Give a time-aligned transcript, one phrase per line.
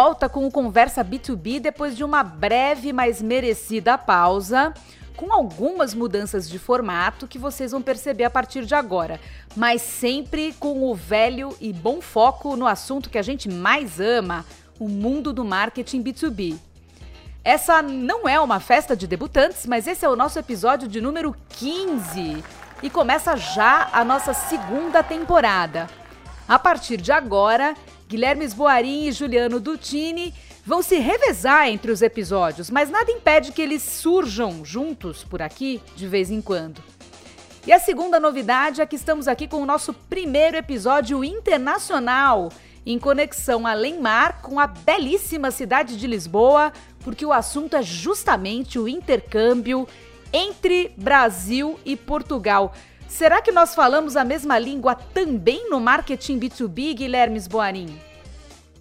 [0.00, 4.72] Volta com o Conversa B2B depois de uma breve, mas merecida pausa,
[5.16, 9.18] com algumas mudanças de formato que vocês vão perceber a partir de agora,
[9.56, 14.44] mas sempre com o velho e bom foco no assunto que a gente mais ama,
[14.78, 16.56] o mundo do marketing B2B.
[17.42, 21.34] Essa não é uma festa de debutantes, mas esse é o nosso episódio de número
[21.48, 22.44] 15
[22.84, 25.88] e começa já a nossa segunda temporada.
[26.48, 27.74] A partir de agora,
[28.08, 30.32] Guilherme Esboarim e Juliano Dutini
[30.64, 35.82] vão se revezar entre os episódios, mas nada impede que eles surjam juntos por aqui
[35.94, 36.82] de vez em quando.
[37.66, 42.50] E a segunda novidade é que estamos aqui com o nosso primeiro episódio internacional,
[42.86, 46.72] em conexão além-mar com a belíssima cidade de Lisboa,
[47.04, 49.86] porque o assunto é justamente o intercâmbio
[50.32, 52.72] entre Brasil e Portugal.
[53.08, 57.98] Será que nós falamos a mesma língua também no marketing B2B, Guilherme Boarim?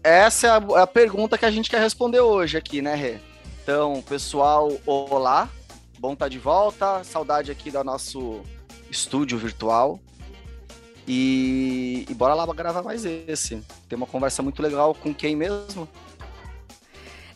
[0.03, 3.19] Essa é a, a, pergunta que a gente quer responder hoje aqui, né, Rê?
[3.63, 5.49] Então, pessoal, olá,
[5.97, 8.41] bom estar tá de volta, saudade aqui do nosso
[8.91, 9.99] estúdio virtual.
[11.07, 13.63] E, e bora lá gravar mais esse.
[13.87, 15.87] Tem uma conversa muito legal com quem mesmo?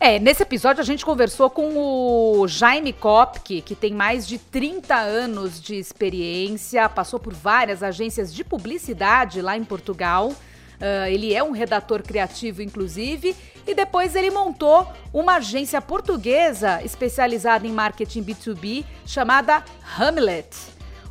[0.03, 4.95] É, nesse episódio a gente conversou com o Jaime Kopke, que tem mais de 30
[4.95, 10.29] anos de experiência, passou por várias agências de publicidade lá em Portugal.
[10.29, 13.35] Uh, ele é um redator criativo, inclusive,
[13.67, 19.63] e depois ele montou uma agência portuguesa especializada em marketing B2B chamada
[19.99, 20.49] Hamlet.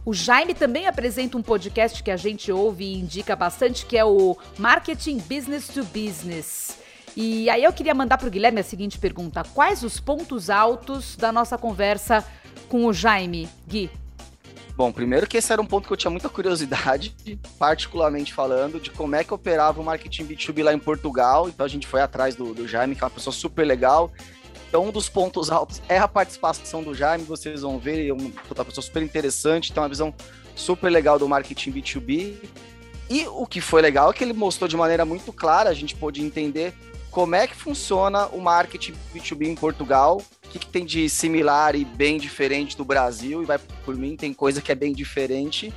[0.05, 4.05] O Jaime também apresenta um podcast que a gente ouve e indica bastante, que é
[4.05, 6.80] o Marketing Business to Business.
[7.17, 11.17] E aí eu queria mandar para o Guilherme a seguinte pergunta: quais os pontos altos
[11.17, 12.25] da nossa conversa
[12.69, 13.91] com o Jaime, Gui?
[14.77, 17.15] Bom, primeiro que esse era um ponto que eu tinha muita curiosidade,
[17.59, 21.49] particularmente falando, de como é que operava o marketing B2B lá em Portugal.
[21.49, 24.11] Então a gente foi atrás do, do Jaime, que é uma pessoa super legal.
[24.69, 28.65] Então, um dos pontos altos é a participação do Jaime, vocês vão ver, é uma
[28.65, 30.15] pessoa super interessante, tem uma visão
[30.55, 32.37] super legal do marketing B2B.
[33.11, 35.97] E o que foi legal é que ele mostrou de maneira muito clara, a gente
[35.97, 36.73] pôde entender
[37.11, 41.75] como é que funciona o marketing B2B em Portugal, o que, que, tem de similar
[41.75, 45.73] e bem diferente do Brasil, e vai por mim, tem coisa que é bem diferente.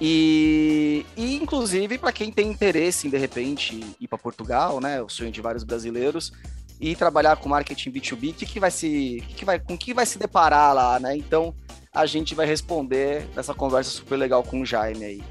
[0.00, 5.08] E, e inclusive, para quem tem interesse em, de repente, ir para Portugal, né, o
[5.08, 6.32] sonho de vários brasileiros,
[6.80, 10.06] e trabalhar com marketing B2B, que, que vai se, que, que vai, com que vai
[10.06, 11.14] se deparar lá, né?
[11.14, 11.54] Então,
[11.92, 15.22] a gente vai responder nessa conversa super legal com o Jaime aí.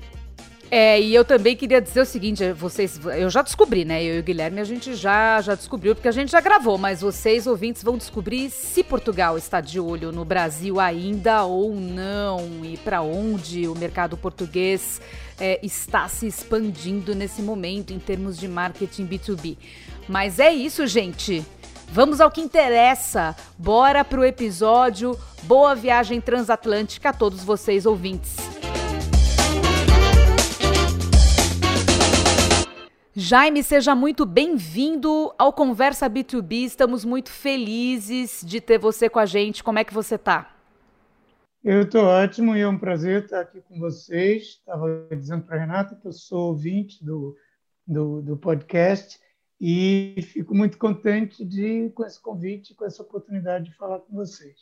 [0.71, 4.03] É, e eu também queria dizer o seguinte, vocês, eu já descobri, né?
[4.03, 7.01] Eu e o Guilherme a gente já já descobriu porque a gente já gravou, mas
[7.01, 12.77] vocês ouvintes vão descobrir se Portugal está de olho no Brasil ainda ou não e
[12.77, 15.01] para onde o mercado português
[15.39, 19.57] é, está se expandindo nesse momento em termos de marketing B2B.
[20.07, 21.43] Mas é isso, gente.
[21.91, 23.35] Vamos ao que interessa.
[23.57, 25.17] Bora pro episódio.
[25.43, 28.35] Boa viagem transatlântica a todos vocês ouvintes.
[33.21, 36.63] Jaime, seja muito bem-vindo ao Conversa B2B.
[36.63, 39.61] Estamos muito felizes de ter você com a gente.
[39.61, 40.55] Como é que você está?
[41.61, 44.43] Eu estou ótimo e é um prazer estar aqui com vocês.
[44.43, 47.35] Estava dizendo para a Renata que eu sou ouvinte do,
[47.85, 49.19] do, do, podcast
[49.59, 54.55] e fico muito contente de, com esse convite, com essa oportunidade de falar com vocês.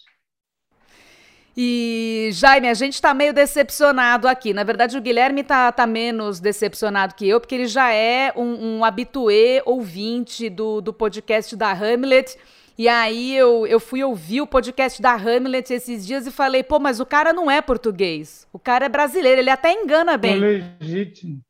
[1.59, 4.53] E, Jaime, a gente está meio decepcionado aqui.
[4.53, 8.77] Na verdade, o Guilherme está tá menos decepcionado que eu, porque ele já é um,
[8.77, 12.37] um habituê ouvinte do, do podcast da Hamlet.
[12.77, 16.77] E aí eu, eu fui ouvir o podcast da Hamlet esses dias e falei, pô,
[16.79, 18.47] mas o cara não é português.
[18.53, 20.33] O cara é brasileiro, ele até engana bem.
[20.33, 21.41] Sou legítimo.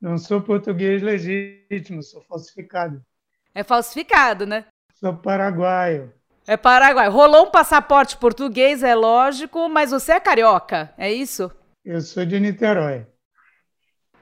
[0.00, 3.02] Não sou português legítimo, sou falsificado.
[3.52, 4.66] É falsificado, né?
[4.92, 6.12] Sou paraguaio.
[6.48, 7.08] É Paraguai.
[7.08, 11.50] Rolou um passaporte português, é lógico, mas você é carioca, é isso?
[11.84, 13.04] Eu sou de Niterói.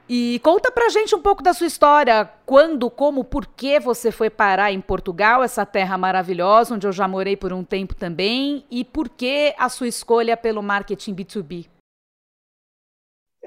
[0.08, 2.24] E conta pra gente um pouco da sua história.
[2.46, 7.06] Quando, como, por que você foi parar em Portugal, essa terra maravilhosa, onde eu já
[7.06, 11.66] morei por um tempo também, e por que a sua escolha pelo marketing B2B?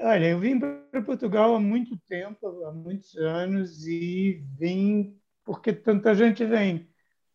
[0.00, 6.14] Olha, eu vim para Portugal há muito tempo, há muitos anos, e vim porque tanta
[6.14, 6.87] gente vem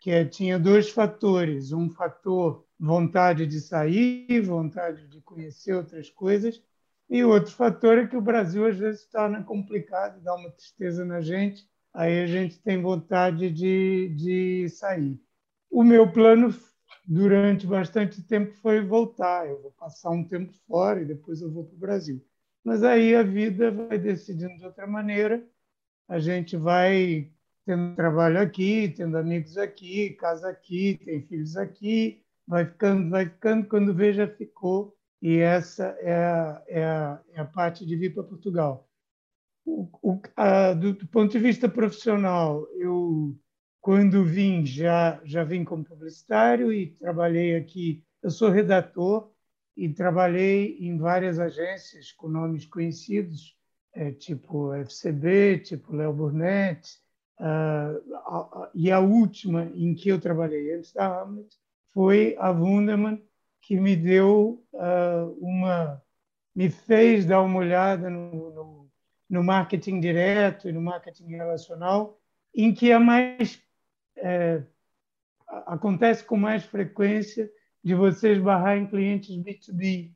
[0.04, 1.72] que é, tinha dois fatores.
[1.72, 6.62] Um fator vontade de sair, vontade de conhecer outras coisas,
[7.10, 11.22] e outro fator é que o Brasil às vezes torna complicado, dá uma tristeza na
[11.22, 15.18] gente, aí a gente tem vontade de, de sair.
[15.72, 16.54] O meu plano
[17.06, 19.48] durante bastante tempo foi voltar.
[19.48, 22.22] Eu vou passar um tempo fora e depois eu vou para o Brasil.
[22.62, 25.42] Mas aí a vida vai decidindo de outra maneira.
[26.10, 27.32] A gente vai
[27.66, 33.68] tendo trabalho aqui, tendo amigos aqui, casa aqui, tem filhos aqui, vai ficando, vai ficando,
[33.68, 38.24] quando veja ficou, e essa é a, é a, é a parte de vir para
[38.24, 38.90] Portugal.
[39.66, 43.34] O, o, a, do, do, ponto de vista profissional, eu,
[43.80, 49.32] quando vim, já, já vim como publicitário e trabalhei aqui, eu sou redator
[49.76, 53.58] e trabalhei em várias agências com nomes conhecidos,
[53.94, 57.00] é, tipo FCB, tipo Léo Burnett,
[57.40, 61.56] uh, e a última em que eu trabalhei antes da Hamlet
[61.94, 63.24] foi a Wunderman,
[63.62, 66.02] que me deu uh, uma,
[66.56, 68.92] me fez dar uma olhada no, no,
[69.30, 72.20] no, marketing direto e no marketing relacional,
[72.54, 73.62] em que é mais
[74.18, 74.64] é,
[75.66, 77.50] acontece com mais frequência
[77.84, 80.14] de você esbarrar em clientes B2B,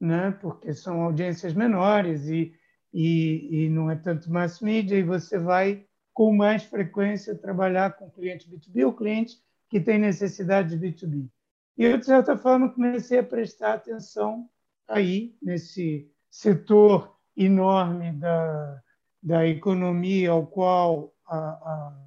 [0.00, 0.36] né?
[0.40, 2.52] porque são audiências menores e,
[2.92, 8.08] e, e não é tanto mass media, e você vai com mais frequência trabalhar com
[8.08, 9.36] cliente B2B ou cliente
[9.68, 11.28] que tem necessidade de B2B.
[11.76, 14.48] E eu, de certa forma, comecei a prestar atenção
[14.86, 18.82] aí, nesse setor enorme da,
[19.20, 22.06] da economia, ao qual a, a,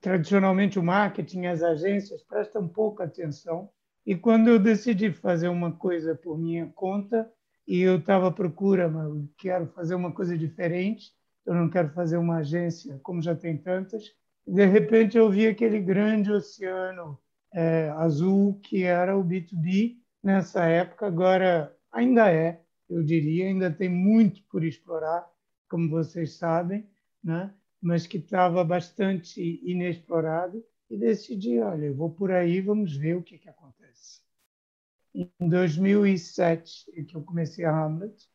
[0.00, 3.70] tradicionalmente o marketing, as agências prestam pouca atenção.
[4.04, 7.32] E quando eu decidi fazer uma coisa por minha conta,
[7.66, 11.12] e eu estava à procura, mas quero fazer uma coisa diferente,
[11.46, 14.04] eu não quero fazer uma agência como já tem tantas,
[14.46, 17.18] de repente eu vi aquele grande oceano
[17.52, 23.88] é, azul que era o B2B nessa época, agora ainda é, eu diria, ainda tem
[23.88, 25.28] muito por explorar,
[25.68, 26.88] como vocês sabem,
[27.22, 27.52] né?
[27.80, 33.22] mas que estava bastante inexplorado e decidi, olha, eu vou por aí, vamos ver o
[33.22, 34.20] que, que acontece.
[35.14, 38.28] Em 2007 é que eu comecei a Hamlet,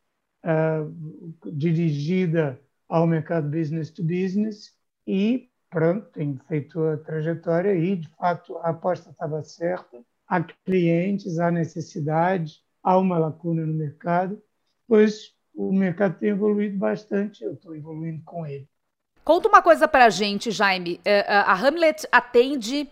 [0.43, 4.73] uh, dirigida ao mercado business to business
[5.05, 10.01] e pronto, tenho feito a trajetória e, de fato, a aposta estava certa.
[10.27, 14.41] Há clientes, há necessidade, há uma lacuna no mercado,
[14.87, 18.67] pois o mercado tem evoluído bastante, eu estou evoluindo com ele.
[19.23, 21.01] Conta uma coisa para a gente, Jaime.
[21.03, 22.89] É, a Hamlet atende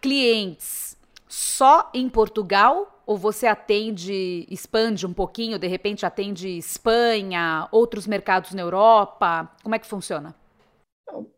[0.00, 0.96] clientes
[1.28, 8.52] só em Portugal ou você atende, expande um pouquinho, de repente atende Espanha, outros mercados
[8.52, 9.48] na Europa?
[9.62, 10.34] Como é que funciona?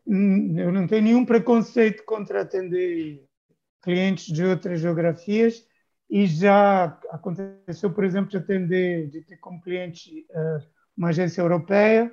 [0.07, 3.23] Eu não tenho nenhum preconceito contra atender
[3.83, 5.63] clientes de outras geografias
[6.09, 10.67] e já aconteceu, por exemplo, de atender, de ter como cliente uh,
[10.97, 12.11] uma agência europeia.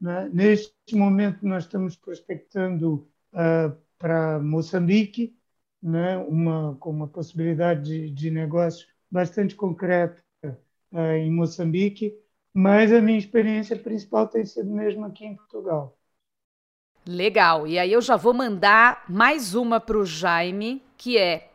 [0.00, 0.28] Né?
[0.32, 5.37] Neste momento, nós estamos prospectando uh, para Moçambique,
[5.82, 6.16] né?
[6.18, 12.14] uma, com uma possibilidade de, de negócio bastante concreta uh, em Moçambique,
[12.52, 15.96] mas a minha experiência principal tem sido mesmo aqui em Portugal.
[17.06, 17.66] Legal.
[17.66, 21.48] E aí eu já vou mandar mais uma para o Jaime, que é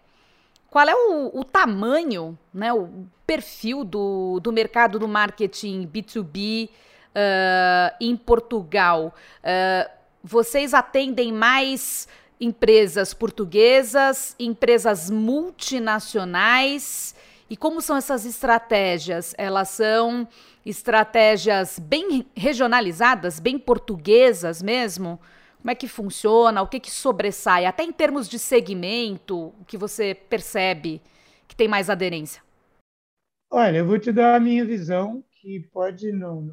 [0.74, 7.96] qual é o, o, tamanho, né, o perfil do, do mercado do marketing B2B uh,
[8.02, 9.14] em Portugal?
[9.44, 9.92] Uh,
[10.24, 12.08] vocês atendem mais
[12.44, 17.16] empresas portuguesas, empresas multinacionais?
[17.50, 19.34] E como são essas estratégias?
[19.38, 20.28] Elas são
[20.66, 25.20] estratégias bem regionalizadas, bem portuguesas mesmo?
[25.60, 26.62] Como é que funciona?
[26.62, 27.66] O que, que sobressai?
[27.66, 31.02] Até em termos de segmento, o que você percebe
[31.48, 32.42] que tem mais aderência?
[33.50, 36.52] Olha, eu vou te dar a minha visão, que pode não.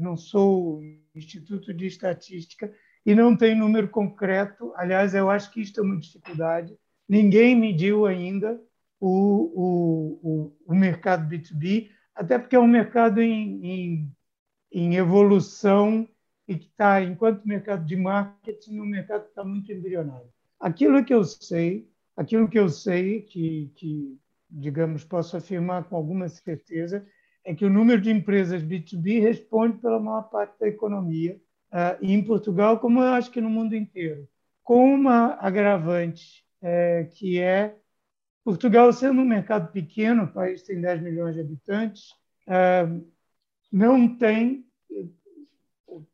[0.00, 0.82] Não sou
[1.14, 2.70] Instituto de Estatística
[3.06, 4.72] e não tem número concreto.
[4.74, 6.76] Aliás, eu acho que isto é uma dificuldade.
[7.08, 8.60] Ninguém mediu ainda
[8.98, 9.08] o,
[9.54, 14.12] o, o, o mercado B2B, até porque é um mercado em, em,
[14.72, 16.08] em evolução
[16.48, 20.28] e que está, enquanto mercado de marketing, o mercado está muito embrionário.
[20.58, 24.18] Aquilo que eu sei, aquilo que eu sei, que, que,
[24.50, 27.06] digamos, posso afirmar com alguma certeza,
[27.44, 31.40] é que o número de empresas B2B responde pela maior parte da economia,
[31.76, 34.26] uh, em Portugal, como eu acho que no mundo inteiro,
[34.62, 37.76] com uma agravante uh, que é
[38.42, 42.10] Portugal sendo um mercado pequeno, o país tem 10 milhões de habitantes,
[42.48, 43.06] uh,
[43.70, 44.64] não tem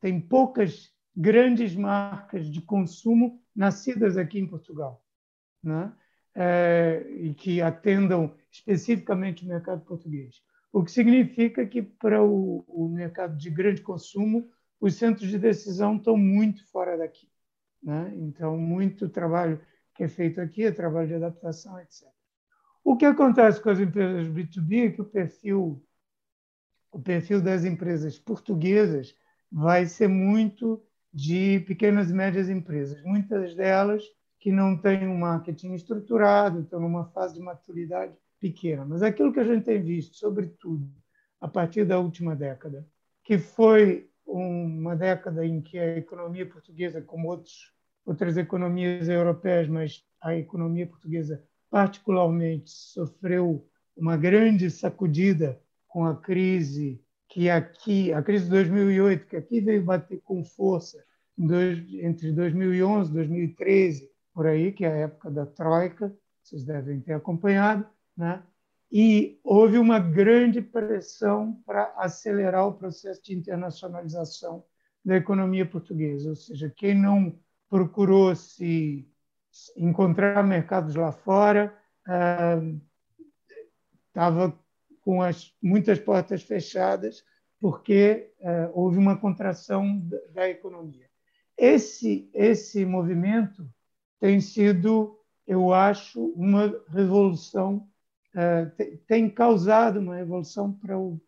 [0.00, 5.04] tem poucas grandes marcas de consumo nascidas aqui em Portugal,
[5.62, 5.92] né?
[6.34, 10.42] É, e que atendam especificamente o mercado português.
[10.72, 14.48] O que significa que para o, o, mercado de grande consumo,
[14.82, 17.28] os centros de decisão estão muito fora daqui.
[17.80, 18.12] Né?
[18.16, 19.60] Então, muito trabalho
[19.94, 22.08] que é feito aqui é trabalho de adaptação, etc.
[22.82, 25.80] O que acontece com as empresas B2B é que o perfil,
[26.90, 29.14] o perfil das empresas portuguesas
[29.52, 30.82] vai ser muito
[31.14, 34.02] de pequenas e médias empresas, muitas delas
[34.40, 38.84] que não têm um marketing estruturado, estão numa fase de maturidade pequena.
[38.84, 40.90] Mas aquilo que a gente tem visto, sobretudo
[41.40, 42.84] a partir da última década,
[43.22, 47.72] que foi uma década em que a economia portuguesa, como outros,
[48.04, 57.02] outras economias europeias, mas a economia portuguesa particularmente sofreu uma grande sacudida com a crise
[57.28, 61.02] que aqui, a crise de 2008, que aqui veio bater com força
[61.38, 67.14] entre 2011 e 2013, por aí, que é a época da Troika, vocês devem ter
[67.14, 67.86] acompanhado,
[68.16, 68.42] né?
[68.92, 74.62] E houve uma grande pressão para acelerar o processo de internacionalização
[75.02, 77.34] da economia portuguesa, ou seja, quem não
[77.70, 79.08] procurou se
[79.78, 81.74] encontrar mercados lá fora
[84.08, 84.52] estava ah,
[85.00, 87.24] com as muitas portas fechadas
[87.58, 90.02] porque ah, houve uma contração
[90.34, 91.08] da, economia.
[91.56, 93.66] Esse esse movimento
[94.20, 97.88] tem sido, eu acho, uma revolução
[98.34, 101.20] uh, tem causado uma revolução para o,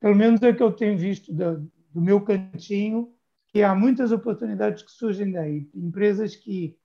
[0.00, 1.60] pelo menos é que eu tenho visto do,
[1.92, 3.12] do meu cantinho,
[3.48, 6.76] que há muitas oportunidades que surgem daí, empresas que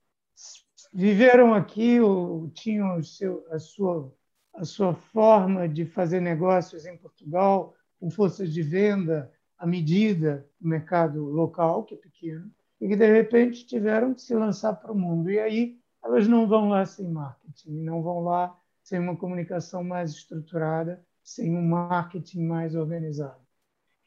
[0.94, 4.14] viveram aqui ou tinham seu, a sua
[4.54, 10.70] a sua forma de fazer negócios em Portugal com forças de venda à medida no
[10.70, 14.96] mercado local, que é pequeno, e que de repente tiveram que se lançar para o
[14.96, 15.32] mundo.
[15.32, 20.12] E aí elas não vão lá sem marketing, não vão lá sem uma comunicação mais
[20.12, 23.42] estruturada, sem um marketing mais organizado.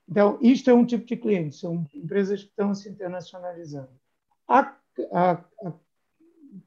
[0.09, 3.91] Então, isto é um tipo de cliente, são empresas que estão se internacionalizando.
[4.47, 4.77] Há,
[5.13, 5.73] há, há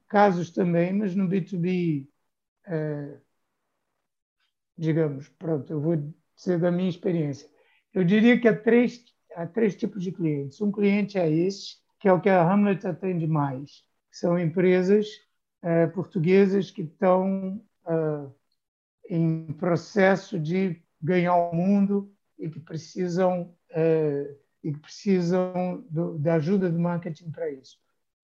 [0.08, 2.06] casos também, mas no B2B,
[2.66, 3.16] é,
[4.76, 5.96] digamos, pronto, eu vou
[6.36, 7.48] dizer da minha experiência.
[7.94, 9.02] Eu diria que há três,
[9.34, 10.60] há três tipos de clientes.
[10.60, 13.84] Um cliente é esse, que é o que a Hamlet atende mais.
[14.10, 15.06] São empresas
[15.62, 18.32] é, portuguesas que estão uh,
[19.08, 26.34] em processo de ganhar o mundo e que precisam uh, e que precisam do, da
[26.34, 27.78] ajuda do marketing para isso.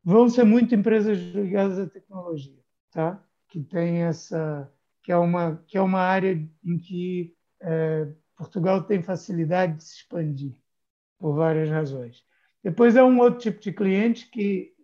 [0.05, 3.23] Vão ser muito empresas ligadas à tecnologia, tá?
[3.49, 4.71] Que tem essa
[5.03, 6.33] que é uma que é uma área
[6.65, 10.55] em que uh, Portugal tem facilidade de se expandir
[11.19, 12.23] por várias razões.
[12.63, 14.75] Depois é um outro tipo de cliente que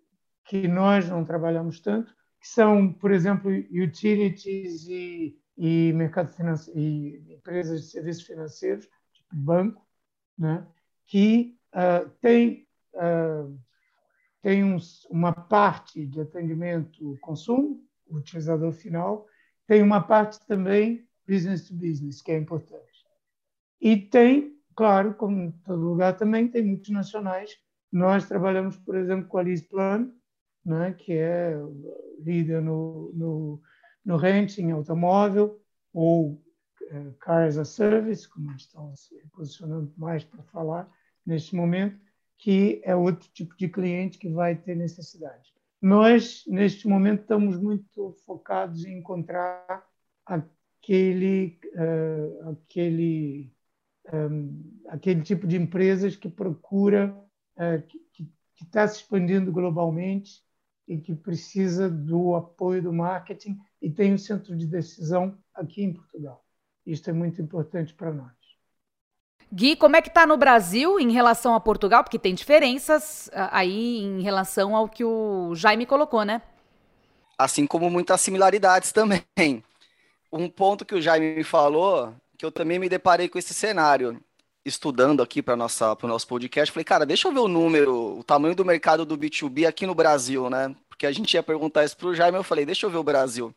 [0.45, 2.13] que nós não trabalhamos tanto,
[2.43, 9.37] que são, por exemplo, utilities e, e mercado financeiro, e empresas de serviços financeiros, tipo
[9.37, 9.87] banco,
[10.37, 10.67] né?
[11.07, 13.57] que uh, tem, uh,
[14.43, 14.77] tem um,
[15.09, 17.81] uma parte de atendimento consumo,
[18.11, 19.25] utilizador final,
[19.69, 23.07] tem uma parte também business to business, que é importante.
[23.81, 27.57] E tem, claro, como em todo lugar também, tem multinacionais.
[27.93, 30.11] Nós trabalhamos, por exemplo, com a Lisplan,
[30.65, 31.55] né, que é
[32.19, 33.63] líder no, no,
[34.05, 35.61] no renting automóvel
[35.93, 36.43] ou
[36.91, 40.91] uh, Car as a Service, como estão se posicionando mais para falar
[41.27, 42.01] neste momento,
[42.39, 45.53] que é outro tipo de cliente que vai ter necessidade.
[45.81, 49.85] Nós, neste momento, estamos muito focados em encontrar
[50.25, 53.53] aquele, uh, aquele,
[54.13, 57.17] um, aquele tipo de empresas que procura,
[57.57, 58.29] uh, que
[58.61, 60.41] está se expandindo globalmente
[60.87, 65.93] e que precisa do apoio do marketing e tem um centro de decisão aqui em
[65.93, 66.45] Portugal.
[66.85, 68.33] Isto é muito importante para nós.
[69.53, 72.03] Gui, como é que está no Brasil em relação a Portugal?
[72.03, 76.41] Porque tem diferenças ah, aí em relação ao que o Jaime colocou, né?
[77.37, 79.23] Assim como muitas similaridades também.
[80.33, 84.19] Um ponto que o Jaime me falou, que eu também me deparei com esse cenário,
[84.65, 85.57] estudando aqui para o
[86.09, 89.67] nosso podcast, falei, cara, deixa eu ver o número, o tamanho do mercado do B2B
[89.67, 90.75] aqui no Brasil, né?
[90.89, 93.03] Porque a gente ia perguntar isso para o Jaime, eu falei, deixa eu ver o
[93.03, 93.55] Brasil.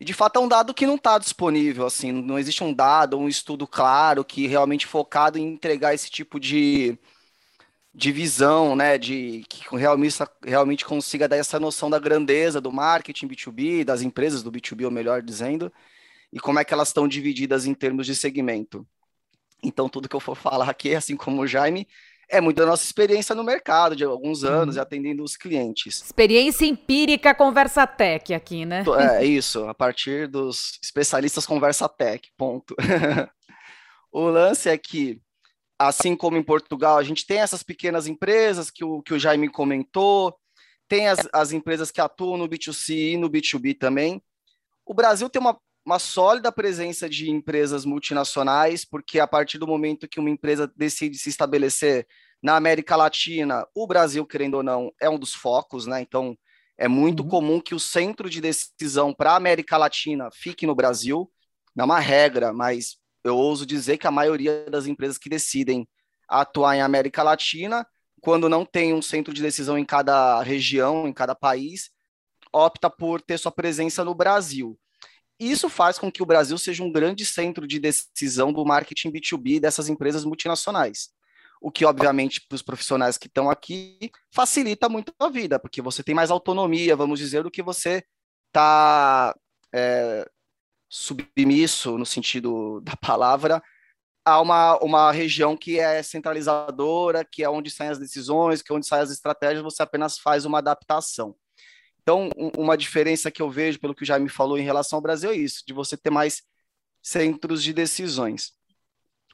[0.00, 3.16] E de fato é um dado que não está disponível, assim, não existe um dado,
[3.18, 6.98] um estudo claro que realmente focado em entregar esse tipo de,
[7.94, 13.28] de visão, né, de que realmente, realmente consiga dar essa noção da grandeza do marketing
[13.28, 15.72] B2B, das empresas do B2B, ou melhor dizendo,
[16.32, 18.86] e como é que elas estão divididas em termos de segmento.
[19.64, 21.88] Então, tudo que eu for falar aqui, assim como o Jaime,
[22.28, 24.82] é muito da nossa experiência no mercado, de alguns anos, uhum.
[24.82, 26.02] atendendo os clientes.
[26.02, 28.84] Experiência empírica Conversa Tech aqui, né?
[29.18, 32.74] É isso, a partir dos especialistas Conversa Tech, ponto.
[34.12, 35.20] o lance é que,
[35.78, 39.48] assim como em Portugal, a gente tem essas pequenas empresas que o, que o Jaime
[39.48, 40.34] comentou,
[40.88, 44.22] tem as, as empresas que atuam no B2C e no B2B também.
[44.84, 50.08] O Brasil tem uma uma sólida presença de empresas multinacionais, porque a partir do momento
[50.08, 52.06] que uma empresa decide se estabelecer
[52.42, 56.02] Na América Latina, o Brasil, querendo ou não, é um dos focos, né?
[56.02, 56.36] Então,
[56.76, 57.28] é muito uhum.
[57.28, 61.30] comum que o centro de decisão para a América Latina fique no Brasil.
[61.74, 65.88] Não é uma regra, mas eu ouso dizer que a maioria das empresas que decidem
[66.28, 67.86] atuar em América Latina,
[68.20, 71.90] quando não tem um centro de decisão em cada região, em cada país,
[72.52, 74.78] opta por ter sua presença no Brasil.
[75.38, 79.60] Isso faz com que o Brasil seja um grande centro de decisão do marketing B2B
[79.60, 81.08] dessas empresas multinacionais.
[81.60, 86.02] O que, obviamente, para os profissionais que estão aqui, facilita muito a vida, porque você
[86.02, 88.04] tem mais autonomia, vamos dizer, do que você
[88.48, 89.34] está
[89.74, 90.28] é,
[90.88, 93.62] submisso, no sentido da palavra,
[94.24, 98.74] a uma, uma região que é centralizadora, que é onde saem as decisões, que é
[98.74, 101.36] onde saem as estratégias, você apenas faz uma adaptação.
[102.04, 105.30] Então, uma diferença que eu vejo, pelo que o Jaime falou em relação ao Brasil,
[105.30, 106.42] é isso, de você ter mais
[107.02, 108.52] centros de decisões.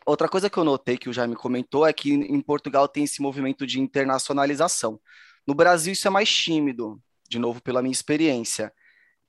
[0.06, 3.20] Outra coisa que eu notei que o Jaime comentou é que em Portugal tem esse
[3.20, 5.00] movimento de internacionalização.
[5.44, 8.72] No Brasil, isso é mais tímido, de novo, pela minha experiência.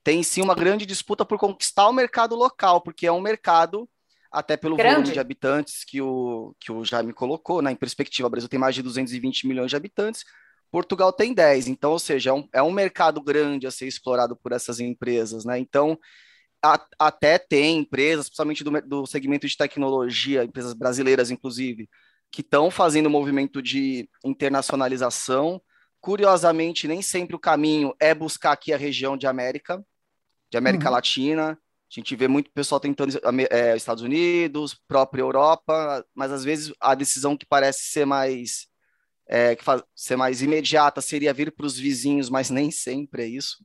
[0.04, 3.88] Tem sim uma grande disputa por conquistar o mercado local, porque é um mercado,
[4.30, 4.94] até pelo grande.
[4.94, 7.72] volume de habitantes que o, que o Jaime colocou, né?
[7.72, 10.24] em perspectiva, o Brasil tem mais de 220 milhões de habitantes,
[10.72, 14.34] Portugal tem 10, então, ou seja, é um, é um mercado grande a ser explorado
[14.34, 15.58] por essas empresas, né?
[15.58, 15.98] Então,
[16.64, 21.90] a, até tem empresas, principalmente do, do segmento de tecnologia, empresas brasileiras, inclusive,
[22.30, 25.60] que estão fazendo um movimento de internacionalização.
[26.00, 29.84] Curiosamente, nem sempre o caminho é buscar aqui a região de América,
[30.50, 30.92] de América uhum.
[30.92, 31.50] Latina.
[31.50, 33.12] A gente vê muito pessoal tentando
[33.50, 38.71] é, Estados Unidos, própria Europa, mas às vezes a decisão que parece ser mais
[39.28, 43.26] é, que faz, ser mais imediata seria vir para os vizinhos, mas nem sempre é
[43.26, 43.58] isso.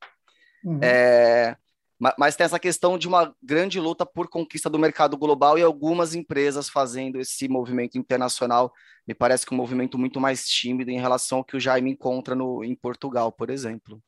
[0.64, 0.80] Uhum.
[0.82, 1.56] É,
[2.00, 5.64] mas, mas, tem essa questão de uma grande luta por conquista do mercado global e
[5.64, 8.72] algumas empresas fazendo esse movimento internacional.
[9.08, 12.36] Me parece que um movimento muito mais tímido em relação ao que o Jaime encontra
[12.36, 14.02] no, em Portugal, por exemplo.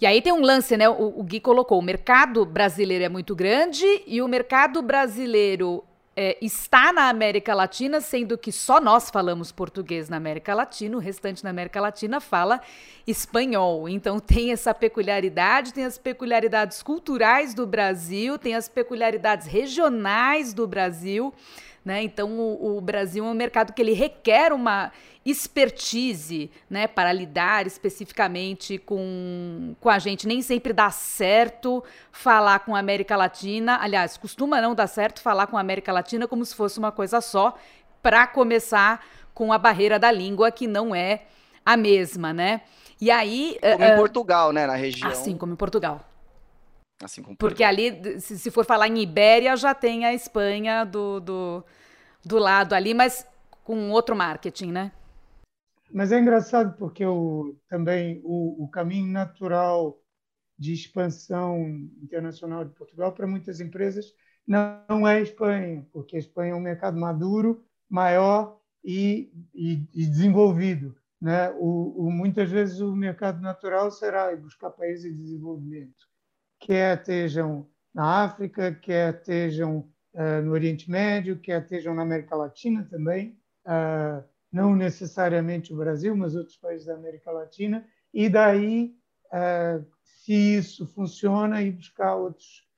[0.00, 0.88] E aí tem um lance, né?
[0.88, 5.84] O, o Gui colocou: o mercado brasileiro é muito grande e o mercado brasileiro
[6.16, 11.00] é, está na América Latina, sendo que só nós falamos português na América Latina, o
[11.00, 12.60] restante na América Latina fala
[13.06, 13.88] espanhol.
[13.88, 20.66] Então tem essa peculiaridade, tem as peculiaridades culturais do Brasil, tem as peculiaridades regionais do
[20.66, 21.32] Brasil.
[21.84, 22.02] Né?
[22.02, 24.92] Então, o, o, Brasil é um mercado que ele requer uma
[25.24, 30.26] expertise né, para lidar especificamente com, com a gente.
[30.28, 33.78] Nem sempre dá certo falar com a América Latina.
[33.80, 37.20] Aliás, costuma não dar certo falar com a América Latina como se fosse uma coisa
[37.22, 37.54] só,
[38.02, 41.22] para começar com a barreira da língua, que não é
[41.64, 42.60] a mesma, né?
[43.00, 43.58] E aí.
[43.62, 44.66] Como uh, em Portugal, né?
[44.66, 45.10] Na região.
[45.10, 46.09] Assim como em Portugal.
[47.02, 51.64] Assim como Porque ali, se for falar em Ibéria, já tem a Espanha do, do,
[52.24, 53.26] do lado ali, mas
[53.64, 54.92] com outro marketing, né?
[55.92, 59.98] Mas é engraçado porque o, também o, o caminho natural
[60.58, 61.58] de expansão
[62.02, 64.12] internacional de Portugal para muitas empresas
[64.46, 70.06] não é a Espanha, porque a Espanha é um mercado maduro, maior e, e, e
[70.06, 70.94] desenvolvido.
[71.20, 71.50] Né?
[71.52, 76.09] O, o, muitas vezes o mercado natural será buscar países de desenvolvimento
[76.60, 82.86] quer estejam na África, quer estejam uh, no Oriente Médio, quer estejam na América Latina
[82.88, 88.94] também, uh, não necessariamente o Brasil, mas outros países da América Latina, e daí,
[89.32, 92.68] uh, se isso funciona, ir buscar outros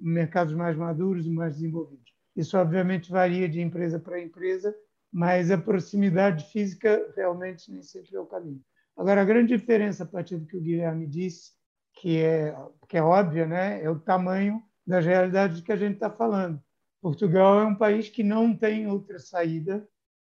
[0.00, 2.12] mercados mais maduros e mais desenvolvidos.
[2.34, 4.74] Isso, obviamente, varia de empresa para empresa,
[5.12, 8.60] mas a proximidade física realmente nem sempre é o caminho.
[8.96, 11.52] Agora, a grande diferença, a partir do que o Guilherme disse,
[11.94, 12.54] que é,
[12.88, 13.82] que é óbvia, né?
[13.82, 16.60] é o tamanho das realidades que a gente está falando.
[17.00, 19.86] Portugal é um país que não tem outra saída,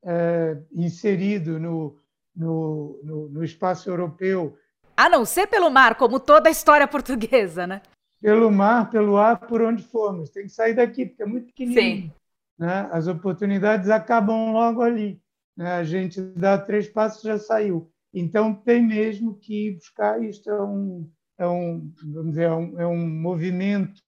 [0.04, 2.00] é, inserido no,
[2.36, 4.58] no, no, no, espaço europeu.
[4.96, 7.82] A não ser pelo mar, como toda a história portuguesa, né?
[8.22, 10.30] Pelo mar, pelo ar, por onde formos.
[10.30, 12.08] Tem que sair daqui, porque é muito pequenininho.
[12.08, 12.14] Sim.
[12.58, 12.90] Né?
[12.92, 15.22] As oportunidades acabam logo ali.
[15.56, 15.72] Né?
[15.74, 17.92] A gente dá três passos já saiu.
[18.14, 20.22] Então tem mesmo que buscar.
[20.24, 24.02] Isto é um, é um, vamos dizer, é um, é um movimento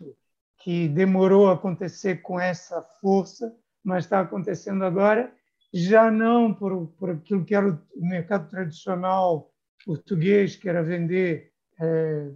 [0.60, 5.32] que demorou a acontecer com essa força, mas está acontecendo agora,
[5.74, 9.52] já não por, por aquilo que era o mercado tradicional
[9.86, 12.30] português, que era vender é,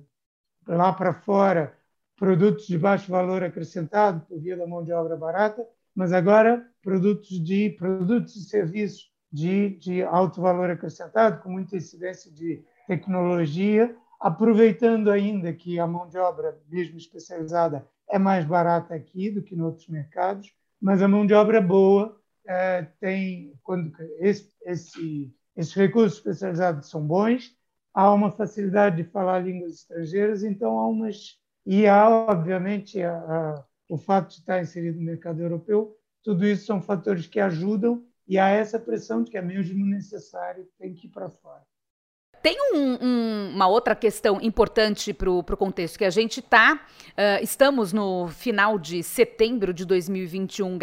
[0.67, 1.77] lá para fora
[2.15, 7.43] produtos de baixo valor acrescentado por via da mão de obra barata, mas agora produtos
[7.43, 15.11] de produtos e serviços de, de alto valor acrescentado, com muita incidência de tecnologia aproveitando
[15.11, 19.59] ainda que a mão de obra, mesmo especializada, é mais barata aqui do que em
[19.59, 20.49] outros mercados,
[20.81, 27.05] mas a mão de obra boa, é, tem, quando esse, esse, esses recursos especializados são
[27.05, 27.53] bons,
[27.93, 31.37] há uma facilidade de falar línguas estrangeiras, então há umas.
[31.65, 36.65] E há, obviamente, a, a, o fato de estar inserido no mercado europeu, tudo isso
[36.65, 41.07] são fatores que ajudam e há essa pressão de que é mesmo necessário, tem que
[41.07, 41.72] ir para fora.
[42.43, 47.41] Tem um, um, uma outra questão importante para o contexto, que a gente está, uh,
[47.41, 50.79] estamos no final de setembro de 2021 uh,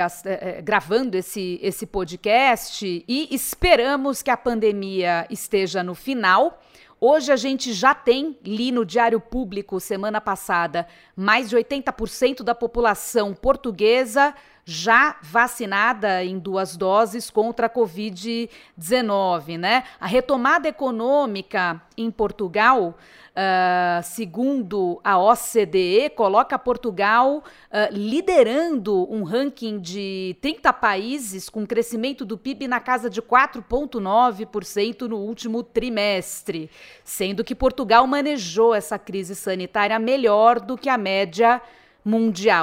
[0.64, 6.62] gravando esse, esse podcast e esperamos que a pandemia esteja no final.
[6.99, 12.55] Hoje a gente já tem, li no Diário Público semana passada, mais de 80% da
[12.55, 19.85] população portuguesa já vacinada em duas doses contra a Covid-19, né?
[19.99, 22.96] A retomada econômica em Portugal,
[23.31, 27.42] uh, segundo a OCDE, coloca Portugal uh,
[27.90, 35.18] liderando um ranking de 30 países com crescimento do PIB na casa de 4,9% no
[35.18, 36.70] último trimestre,
[37.05, 41.61] sendo que Portugal manejou essa crise sanitária melhor do que a média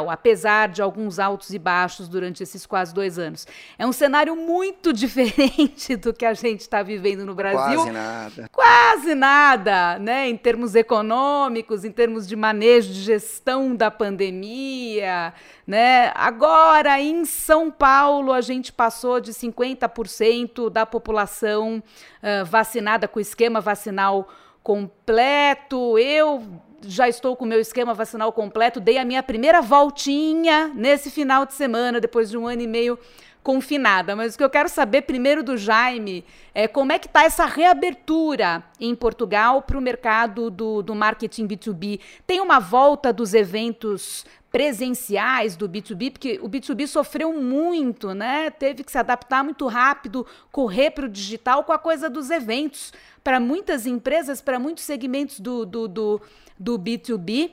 [0.09, 3.45] apesar de alguns altos e baixos durante esses quase dois anos.
[3.77, 7.77] É um cenário muito diferente do que a gente está vivendo no Brasil.
[7.77, 8.49] Quase nada.
[8.51, 10.27] Quase nada, né?
[10.27, 15.33] Em termos econômicos, em termos de manejo de gestão da pandemia,
[15.65, 16.11] né?
[16.15, 21.83] Agora, em São Paulo, a gente passou de 50% da população
[22.21, 24.27] uh, vacinada com esquema vacinal
[24.63, 25.97] completo.
[25.97, 26.43] Eu
[26.81, 31.45] já estou com o meu esquema vacinal completo, dei a minha primeira voltinha nesse final
[31.45, 32.99] de semana, depois de um ano e meio
[33.47, 34.15] confinada.
[34.15, 37.45] Mas o que eu quero saber primeiro do Jaime é como é que está essa
[37.45, 42.01] reabertura em Portugal para o mercado do, do marketing B2B.
[42.25, 44.25] Tem uma volta dos eventos
[44.57, 48.49] presenciais do B2B, porque o B2B sofreu muito, né?
[48.49, 52.91] Teve que se adaptar muito rápido, correr para o digital com a coisa dos eventos.
[53.23, 56.21] Para muitas empresas, para muitos segmentos do, do, do
[56.59, 57.51] do B2B,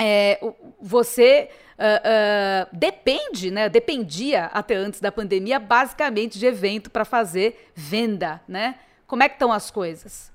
[0.00, 0.40] é,
[0.80, 3.68] você uh, uh, depende, né?
[3.68, 8.78] Dependia até antes da pandemia, basicamente de evento para fazer venda, né?
[9.04, 10.32] Como é que estão as coisas?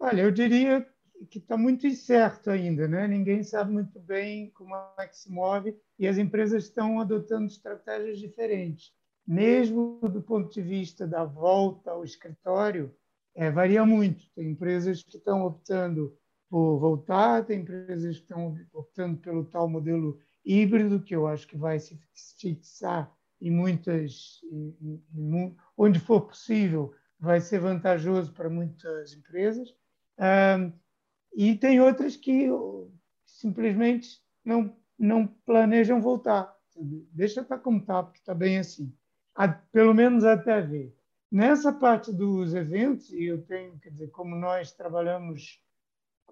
[0.00, 0.86] Olha, eu diria
[1.26, 3.06] que está muito incerto ainda, né?
[3.06, 8.18] Ninguém sabe muito bem como é que se move e as empresas estão adotando estratégias
[8.18, 8.92] diferentes.
[9.26, 12.94] Mesmo do ponto de vista da volta ao escritório,
[13.34, 14.24] é, varia muito.
[14.34, 16.16] Tem empresas que estão optando
[16.48, 21.56] por voltar, tem empresas que estão optando pelo tal modelo híbrido, que eu acho que
[21.56, 22.00] vai se
[22.40, 29.74] fixar em muitas, em, em, onde for possível, vai ser vantajoso para muitas empresas.
[31.34, 32.48] E tem outras que
[33.24, 36.54] simplesmente não, não planejam voltar.
[37.12, 38.92] Deixa estar como está, porque está bem assim.
[39.72, 40.94] Pelo menos até ver.
[41.30, 45.62] Nessa parte dos eventos, e eu tenho, quer dizer, como nós trabalhamos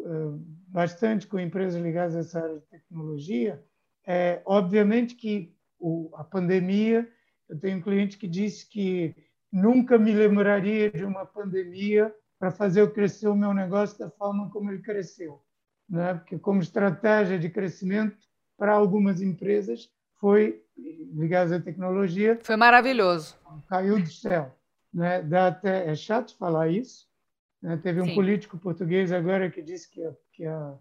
[0.01, 3.63] eh, bastante com empresas ligadas a essa área de tecnologia.
[4.07, 7.09] É, obviamente que o, a pandemia,
[7.49, 9.15] eu tenho um cliente que disse que
[9.51, 14.51] nunca me lembraria de uma pandemia para fazer eu crescer o meu negócio da forma
[14.51, 15.43] como ele cresceu.
[15.89, 16.15] Né?
[16.15, 18.17] Porque, como estratégia de crescimento
[18.57, 22.39] para algumas empresas, foi ligadas à tecnologia.
[22.43, 23.37] Foi maravilhoso.
[23.69, 24.55] Caiu do céu.
[24.93, 25.23] Né?
[25.23, 27.07] Dá até, é chato falar isso,
[27.61, 27.77] né?
[27.77, 28.15] Teve um Sim.
[28.15, 30.75] político português agora que disse que a, que a,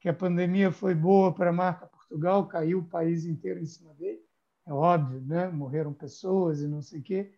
[0.00, 3.92] que a pandemia foi boa para a marca Portugal, caiu o país inteiro em cima
[3.94, 4.20] dele.
[4.66, 5.48] É óbvio, né?
[5.48, 7.32] morreram pessoas e não sei o quê.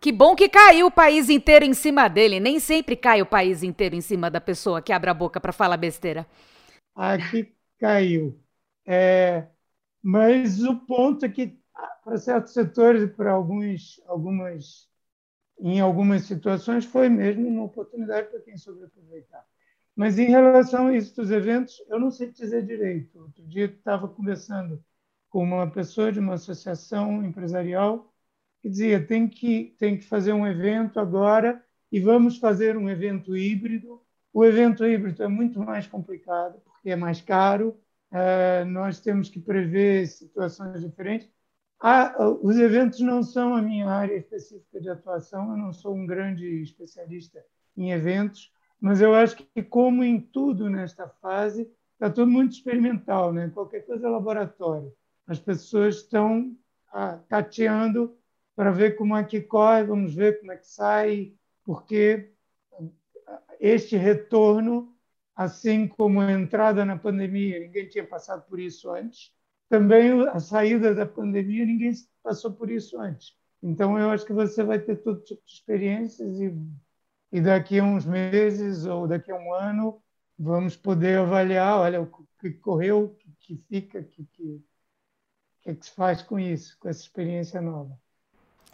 [0.00, 2.40] Que bom que caiu o país inteiro em cima dele.
[2.40, 5.52] Nem sempre cai o país inteiro em cima da pessoa que abre a boca para
[5.52, 6.26] falar besteira.
[6.94, 8.40] Aqui caiu.
[8.86, 9.46] É,
[10.02, 11.58] mas o ponto é que,
[12.02, 14.88] para certos setores e para alguns, algumas
[15.60, 19.44] em algumas situações foi mesmo uma oportunidade para quem soube aproveitar.
[19.94, 23.20] Mas em relação a isso dos eventos, eu não sei dizer direito.
[23.20, 24.82] Outro dia estava conversando
[25.28, 28.09] com uma pessoa de uma associação empresarial
[28.60, 33.36] que dizia tem que tem que fazer um evento agora e vamos fazer um evento
[33.36, 34.00] híbrido.
[34.32, 37.78] O evento híbrido é muito mais complicado porque é mais caro.
[38.12, 41.30] Uh, nós temos que prever situações diferentes
[41.82, 46.04] ah, os eventos não são a minha área específica de atuação, eu não sou um
[46.06, 47.42] grande especialista
[47.74, 53.32] em eventos, mas eu acho que, como em tudo nesta fase, está tudo muito experimental,
[53.32, 53.48] né?
[53.48, 54.92] qualquer coisa é laboratório.
[55.26, 56.54] As pessoas estão
[56.92, 58.14] ah, tateando
[58.60, 61.32] para ver como é que corre, vamos ver como é que sai,
[61.64, 62.30] porque
[63.58, 64.94] este retorno,
[65.34, 69.34] assim como a entrada na pandemia, ninguém tinha passado por isso antes,
[69.66, 71.90] também a saída da pandemia, ninguém
[72.22, 73.34] passou por isso antes.
[73.62, 76.54] Então, eu acho que você vai ter todo tipo de experiências e,
[77.32, 80.02] e daqui a uns meses ou daqui a um ano
[80.38, 84.62] vamos poder avaliar, olha, o que correu, o que fica, o que, que,
[85.62, 87.98] que se faz com isso, com essa experiência nova.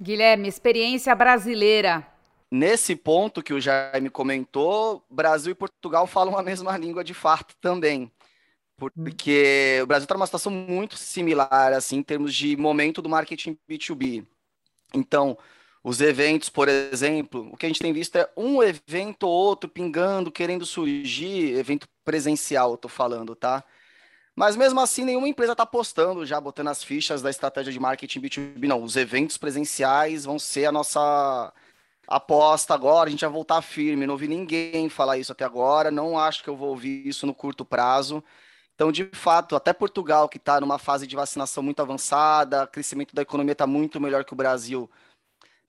[0.00, 2.06] Guilherme, experiência brasileira.
[2.50, 7.54] Nesse ponto que o Jaime comentou, Brasil e Portugal falam a mesma língua de fato
[7.60, 8.10] também.
[8.76, 13.58] Porque o Brasil está numa situação muito similar, assim, em termos de momento do marketing
[13.68, 14.24] B2B.
[14.94, 15.36] Então,
[15.82, 19.68] os eventos, por exemplo, o que a gente tem visto é um evento ou outro
[19.68, 23.64] pingando, querendo surgir, evento presencial, eu tô falando, tá?
[24.36, 28.20] Mas mesmo assim, nenhuma empresa está apostando já, botando as fichas da estratégia de marketing
[28.20, 28.68] B2B.
[28.68, 31.52] Não, os eventos presenciais vão ser a nossa
[32.06, 34.06] aposta agora, a gente vai voltar firme.
[34.06, 37.34] Não ouvi ninguém falar isso até agora, não acho que eu vou ouvir isso no
[37.34, 38.22] curto prazo.
[38.74, 43.22] Então, de fato, até Portugal, que está numa fase de vacinação muito avançada, crescimento da
[43.22, 44.90] economia está muito melhor que o Brasil,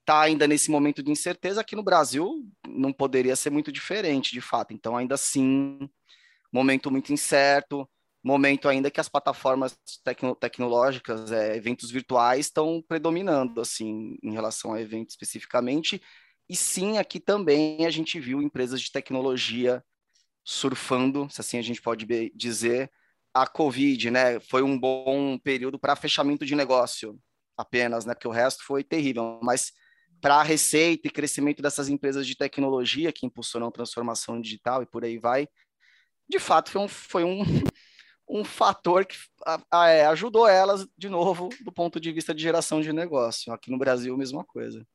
[0.01, 1.62] está ainda nesse momento de incerteza.
[1.62, 4.73] Aqui no Brasil não poderia ser muito diferente, de fato.
[4.73, 5.89] Então, ainda assim,
[6.51, 7.88] momento muito incerto,
[8.28, 14.74] momento ainda que as plataformas tecno tecnológicas, é, eventos virtuais, estão predominando, assim, em relação
[14.74, 16.02] a eventos especificamente.
[16.50, 19.84] E sim, aqui também a gente viu empresas de tecnologia
[20.44, 22.92] surfando, se assim a gente pode dizer,
[23.34, 24.40] a Covid, né?
[24.42, 27.18] Foi um bom período para fechamento de negócio
[27.58, 28.13] apenas, né?
[28.13, 29.72] Porque o resto foi terrível, mas
[30.22, 35.04] para a receita e crescimento dessas empresas de tecnologia que impulsionam transformação digital e por
[35.04, 35.48] aí vai,
[36.30, 37.40] de fato foi um, foi um,
[38.30, 42.42] um fator que a, a, é, ajudou elas de novo do ponto de vista de
[42.42, 43.54] geração de negócio.
[43.54, 44.86] Aqui no Brasil, mesma coisa.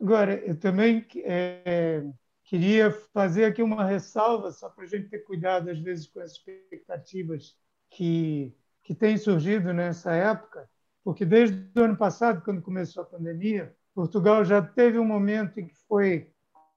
[0.00, 2.04] Agora, eu também é,
[2.48, 6.32] Queria fazer aqui uma ressalva, só para a gente ter cuidado, às vezes, com as
[6.32, 7.54] expectativas
[7.90, 10.66] que, que têm surgido nessa época,
[11.04, 15.66] porque desde o ano passado, quando começou a pandemia, Portugal já teve um momento em
[15.66, 16.32] que foi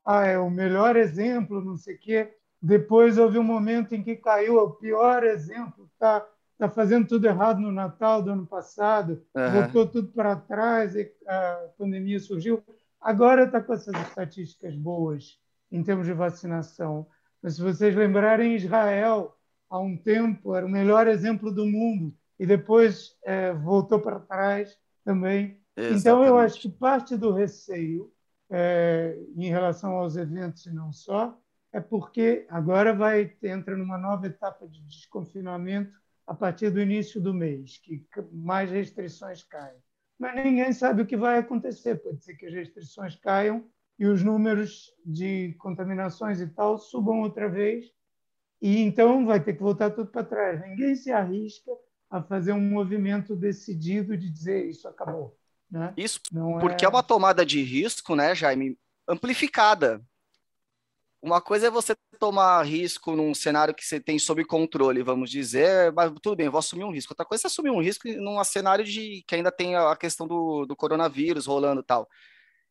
[0.06, 2.38] ah, é o melhor exemplo, não sei o quê.
[2.62, 6.26] Depois houve um momento em que caiu o pior exemplo, está
[6.58, 9.52] tá fazendo tudo errado no Natal do ano passado, uhum.
[9.52, 12.63] voltou tudo para trás, e a pandemia surgiu.
[13.00, 15.39] Agora está com essas estatísticas boas
[15.71, 17.08] em termos de vacinação.
[17.41, 19.36] Mas se vocês lembrarem, Israel,
[19.67, 24.78] há um tempo, era o melhor exemplo do mundo e depois é, voltou para trás
[25.04, 25.60] também.
[25.76, 26.00] Exatamente.
[26.00, 28.12] Então, eu acho que parte do receio
[28.52, 31.36] é, em relação aos eventos e não só
[31.71, 37.34] é porque agora vai entra numa nova etapa de desconfinamento a partir do início do
[37.34, 39.77] mês, que mais restrições caem.
[40.19, 41.95] Mas ninguém sabe o que vai acontecer.
[41.95, 43.65] Pode ser que as restrições caiam
[43.97, 47.86] e os números de contaminações e tal subam outra vez,
[48.62, 50.62] e então vai ter que voltar tudo para trás.
[50.62, 51.71] Ninguém se arrisca
[52.10, 55.38] a fazer um movimento decidido de dizer isso acabou.
[55.69, 55.93] Né?
[55.95, 56.88] Isso Não porque é...
[56.88, 60.01] é uma tomada de risco, né, Jaime, amplificada.
[61.21, 65.91] Uma coisa é você tomar risco num cenário que você tem sob controle, vamos dizer,
[65.93, 67.13] mas tudo bem, vou assumir um risco.
[67.13, 70.65] Outra coisa é assumir um risco num cenário de que ainda tem a questão do,
[70.65, 72.07] do coronavírus rolando e tal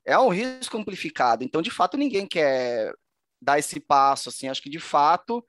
[0.05, 1.45] é um risco amplificado.
[1.45, 2.93] Então, de fato, ninguém quer
[3.41, 4.29] dar esse passo.
[4.29, 5.45] Assim, acho que de fato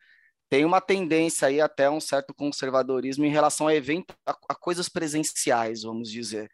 [0.49, 4.89] tem uma tendência aí até um certo conservadorismo em relação a eventos, a, a coisas
[4.89, 6.49] presenciais, vamos dizer.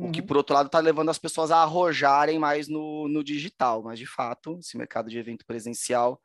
[0.00, 0.08] Uhum.
[0.08, 0.26] O que, uhum.
[0.26, 3.82] por outro lado, está levando as pessoas a arrojarem mais no, no digital.
[3.82, 6.20] Mas, de fato, esse mercado de evento presencial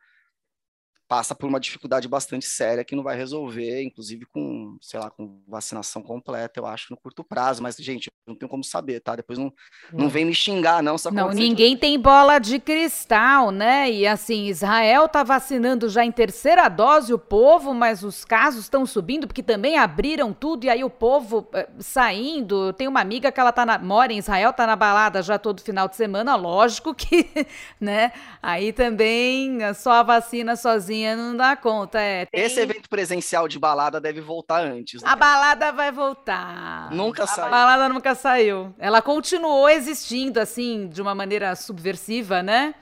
[1.08, 5.40] passa por uma dificuldade bastante séria que não vai resolver, inclusive com, sei lá, com
[5.48, 7.62] vacinação completa, eu acho, no curto prazo.
[7.62, 9.16] Mas, gente, não tenho como saber, tá?
[9.16, 9.54] Depois não,
[9.94, 10.96] não vem me xingar, não.
[11.12, 13.90] não, ninguém tem bola de cristal, né?
[13.92, 18.86] E assim, Israel tá vacinando já em terceira dose o povo, mas os casos estão
[18.86, 22.74] subindo, porque também abriram tudo e aí o povo eh, saindo.
[22.74, 25.62] Tem uma amiga que ela tá na, mora em Israel, tá na balada já todo
[25.62, 27.30] final de semana, lógico que,
[27.80, 28.12] né?
[28.42, 32.00] Aí também só a vacina sozinha sozinha não dá conta.
[32.00, 32.42] É, tem...
[32.42, 35.02] Esse evento presencial de balada deve voltar antes.
[35.02, 35.10] Né?
[35.10, 36.90] A balada vai voltar.
[36.92, 37.48] Nunca saiu.
[37.48, 38.74] A balada nunca saiu.
[38.80, 42.74] Ela continuou existindo, assim, de uma maneira subversiva, né?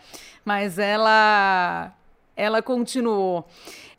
[0.46, 1.92] Mas ela,
[2.36, 3.48] ela continuou.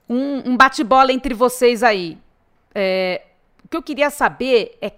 [0.08, 2.18] Um, um bate-bola entre vocês aí.
[2.74, 3.22] É,
[3.64, 4.92] o que eu queria saber é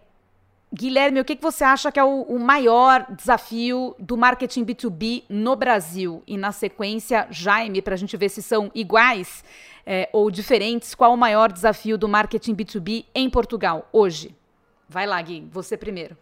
[0.77, 5.25] Guilherme, o que, que você acha que é o, o, maior desafio do marketing B2B
[5.27, 6.23] no Brasil?
[6.27, 9.43] E na sequência, Jaime, para a gente ver se são iguais
[9.87, 14.37] é, ou diferentes, qual o maior desafio do marketing B2B em Portugal hoje?
[14.87, 16.15] Vai lá, Gui, você primeiro.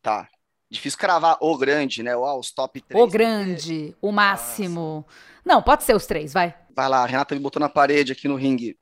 [0.00, 0.28] Tá.
[0.70, 2.16] Difícil cravar o grande, né?
[2.16, 3.02] Ou os top 3.
[3.02, 5.04] O grande, o máximo.
[5.04, 5.42] Nossa.
[5.44, 6.54] Não, pode ser os três, vai.
[6.72, 8.78] Vai lá, a Renata me botou na parede aqui no ringue.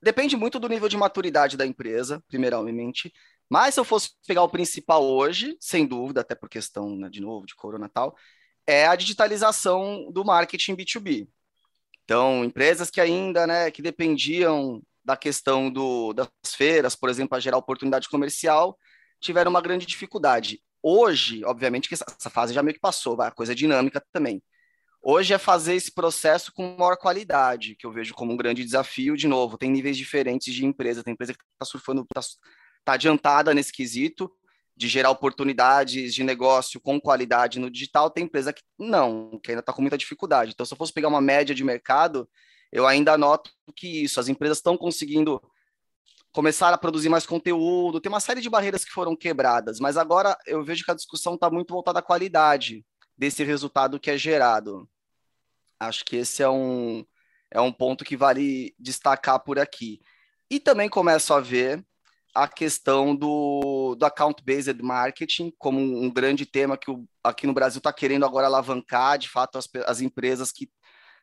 [0.00, 3.12] Depende muito do nível de maturidade da empresa, primeiramente
[3.54, 7.20] Mas se eu fosse pegar o principal hoje, sem dúvida, até por questão, né, de
[7.20, 8.16] novo, de corona e tal,
[8.66, 11.28] é a digitalização do marketing B2B.
[12.02, 17.38] Então, empresas que ainda, né, que dependiam da questão do, das feiras, por exemplo, para
[17.38, 18.76] gerar oportunidade comercial,
[19.20, 20.60] tiveram uma grande dificuldade.
[20.82, 24.42] Hoje, obviamente, que essa, fase já meio que passou, a coisa é dinâmica também.
[25.00, 29.16] Hoje é fazer esse processo com maior qualidade, que eu vejo como um grande desafio.
[29.16, 31.04] De novo, tem níveis diferentes de empresa.
[31.04, 32.04] Tem empresa que está surfando,
[32.84, 34.30] está tá adiantada nesse quesito
[34.76, 38.10] de gerar oportunidades de negócio com qualidade no digital.
[38.10, 40.52] Tem empresa que não, que ainda está com muita dificuldade.
[40.52, 42.28] Então, se eu fosse pegar uma média de mercado,
[42.72, 45.40] eu ainda noto que isso, as empresas estão conseguindo
[46.32, 50.36] começar a produzir mais conteúdo, tem uma série de barreiras que foram quebradas, mas agora
[50.44, 52.84] eu vejo que a discussão está muito voltada à qualidade
[53.16, 54.88] desse resultado que é gerado.
[55.78, 57.06] Acho que esse é um,
[57.52, 60.00] é um ponto que vale destacar por aqui.
[60.50, 61.84] E também começo a ver
[62.34, 67.78] a questão do, do account-based marketing como um, grande tema que o, aqui no Brasil
[67.78, 70.68] está querendo agora alavancar, de fato, as, as empresas que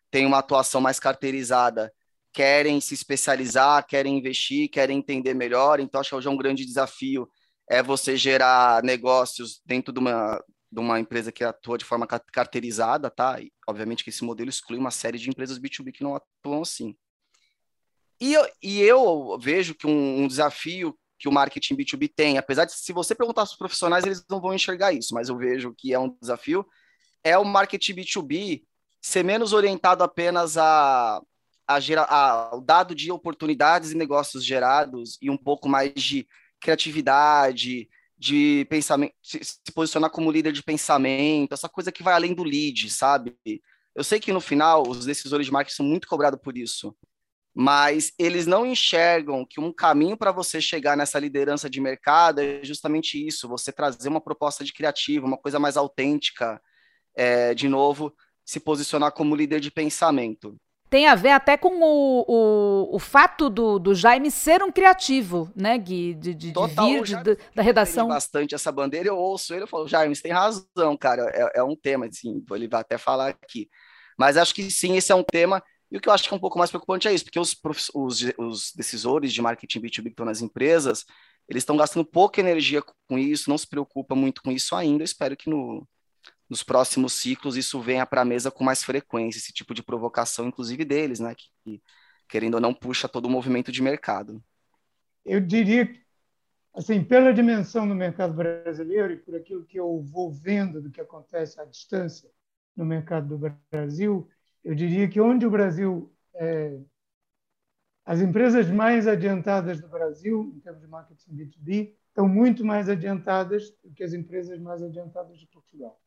[0.09, 1.91] têm uma atuação mais carteirizada
[2.33, 5.79] querem se especializar, querem investir, querem entender melhor.
[5.79, 7.27] Então, acho que hoje é um grande desafio
[7.71, 13.09] é você gerar negócios dentro de uma, de uma empresa que atua de forma carteirizada,
[13.09, 13.39] tá?
[13.39, 16.95] E, obviamente que esse modelo exclui uma série de empresas B2B que não atuam assim.
[18.21, 22.65] E eu, e eu vejo que um, um desafio que o marketing B2B tem, apesar
[22.65, 25.91] de se você perguntar aos profissionais, eles não vão enxergar isso, mas eu vejo que
[25.91, 26.63] é um desafio,
[27.23, 28.63] é o marketing B2B
[29.01, 31.19] ser menos orientado apenas a,
[31.67, 36.27] a gerar ao dado de oportunidades e negócios gerados e um pouco mais de
[36.59, 42.35] criatividade, de pensamento, se, se, posicionar como líder de pensamento, essa coisa que vai além
[42.35, 43.35] do lead, sabe?
[43.95, 46.95] Eu sei que no final os decisores de marketing são muito cobrados por isso,
[47.53, 52.63] mas eles não enxergam que um caminho para você chegar nessa liderança de mercado é
[52.63, 56.61] justamente isso: você trazer uma proposta de criativo, uma coisa mais autêntica,
[57.15, 58.13] é, de novo,
[58.45, 60.57] se posicionar como líder de pensamento
[60.91, 65.49] tem a ver até com o, o, o fato do, do Jaime ser um criativo,
[65.55, 66.13] né, Gui?
[66.13, 68.09] De, de, Total, de vir de, da redação.
[68.09, 71.63] bastante essa bandeira, eu ouço ele, eu falo, Jaime, você tem razão, cara, é, é
[71.63, 73.69] um tema, assim, ele vai até falar aqui.
[74.19, 76.37] Mas acho que sim, esse é um tema, e o que eu acho que é
[76.37, 77.59] um pouco mais preocupante é isso, porque os,
[77.93, 81.05] os, os decisores de marketing B2B que estão nas empresas,
[81.49, 85.05] eles estão gastando pouca energia com isso, não se preocupa muito com isso ainda, eu
[85.05, 85.85] espero que no,
[86.49, 90.47] nos próximos ciclos isso venha para a mesa com mais frequência, esse tipo de provocação,
[90.47, 91.35] inclusive deles, né?
[91.35, 91.81] Que,
[92.27, 94.43] querendo ou não, puxa todo o movimento de mercado.
[95.25, 95.93] Eu diria
[96.73, 101.01] assim, pela dimensão do mercado brasileiro e por aquilo que eu vou vendo do que
[101.01, 102.29] acontece à distância
[102.75, 104.29] no mercado do Brasil,
[104.63, 106.11] eu diria que onde o Brasil.
[106.35, 106.79] É,
[108.03, 113.69] as empresas mais adiantadas do Brasil, em termos de marketing B2B, estão muito mais adiantadas
[113.83, 115.99] do que as empresas mais adiantadas de Portugal.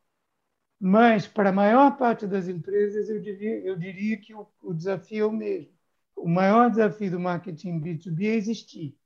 [0.78, 5.24] Mas, para a maior parte das empresas, eu diria, eu diria que o, o desafio
[5.24, 5.72] é o mesmo.
[6.16, 8.98] O maior desafio do marketing B2B é existir.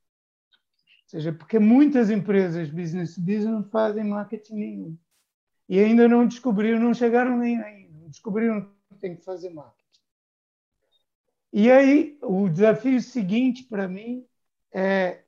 [1.03, 4.97] Ou seja, porque muitas empresas business to business não fazem marketing nenhum.
[5.67, 8.67] E ainda não descobriram, não chegaram nem aí, não descobriram
[8.99, 9.79] tem que fazer marketing.
[11.51, 14.25] E aí, o desafio seguinte para mim
[14.71, 15.23] é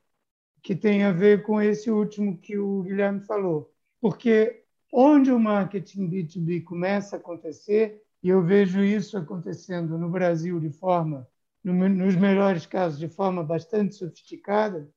[0.62, 3.74] que tem a ver com esse último que o Guilherme falou.
[4.00, 10.60] Porque onde o marketing B2B começa a acontecer, e eu vejo isso acontecendo no Brasil
[10.60, 11.28] de forma,
[11.64, 14.88] nos melhores casos, de forma bastante sofisticada,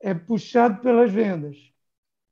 [0.00, 1.56] é puxado pelas vendas,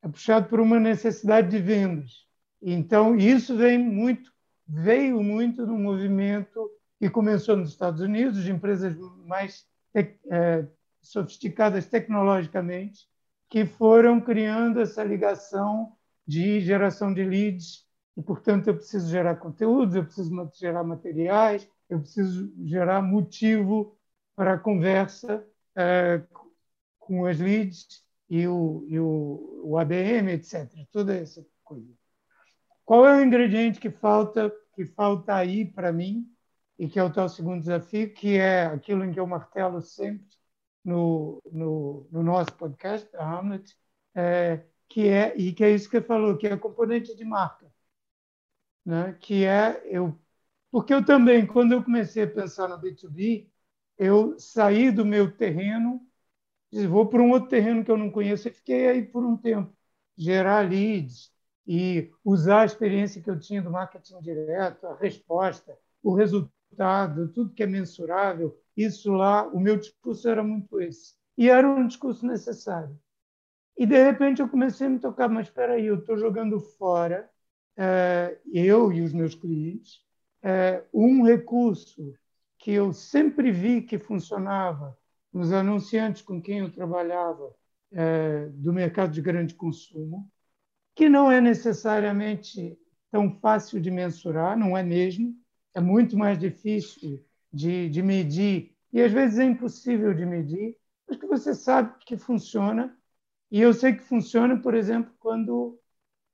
[0.01, 2.25] é puxado por uma necessidade de vendas.
[2.61, 4.33] Então, isso vem muito,
[4.69, 10.67] veio muito no movimento que começou nos Estados Unidos, de empresas mais é,
[11.01, 13.07] sofisticadas tecnologicamente,
[13.49, 15.93] que foram criando essa ligação
[16.27, 21.99] de geração de leads, e, portanto, eu preciso gerar conteúdos, eu preciso gerar materiais, eu
[21.99, 23.97] preciso gerar motivo
[24.35, 25.43] para a conversa
[25.75, 26.21] é,
[26.99, 30.69] com as leads e o, e o, o ABM, etc.
[30.91, 31.98] Toda essa coisa.
[32.89, 36.27] Qual é o ingrediente que falta, que falta aí para mim,
[36.79, 40.35] e que é o tal segundo desafio, que é aquilo em que eu martelo sempre
[40.83, 43.77] no, no, no nosso podcast, Hamlet,
[44.15, 47.71] é, que é e que é isso que você falou, que é componente de marca,
[48.83, 49.13] né?
[49.21, 50.19] Que é eu
[50.71, 53.47] porque eu também quando eu comecei a pensar no B2B,
[53.99, 56.01] eu saí do meu terreno,
[56.89, 59.75] vou para um outro terreno que eu não conheço e fiquei aí por um tempo,
[60.17, 61.31] gerar leads
[61.71, 67.53] e usar a experiência que eu tinha do marketing direto, a resposta, o resultado, tudo
[67.53, 71.13] que é mensurável, isso lá, o meu discurso era muito esse.
[71.37, 72.99] E era um discurso necessário.
[73.77, 77.29] E de repente eu comecei a me tocar, mas espera aí, eu estou jogando fora,
[77.77, 80.01] uh, eu e os meus clientes,
[80.43, 82.15] uh, um recurso
[82.57, 84.97] que eu sempre vi que funcionava
[85.31, 87.45] nos anunciantes com quem eu trabalhava
[87.91, 90.27] uh, do mercado de grande consumo,
[90.99, 92.77] que não é necessariamente
[93.09, 95.33] tão fácil de mensurar, não é mesmo,
[95.73, 100.75] é muito mais difícil de, de medir e às vezes é impossível de medir,
[101.07, 102.93] mas que você sabe que funciona.
[103.49, 105.79] E eu sei que funciona, por exemplo, quando,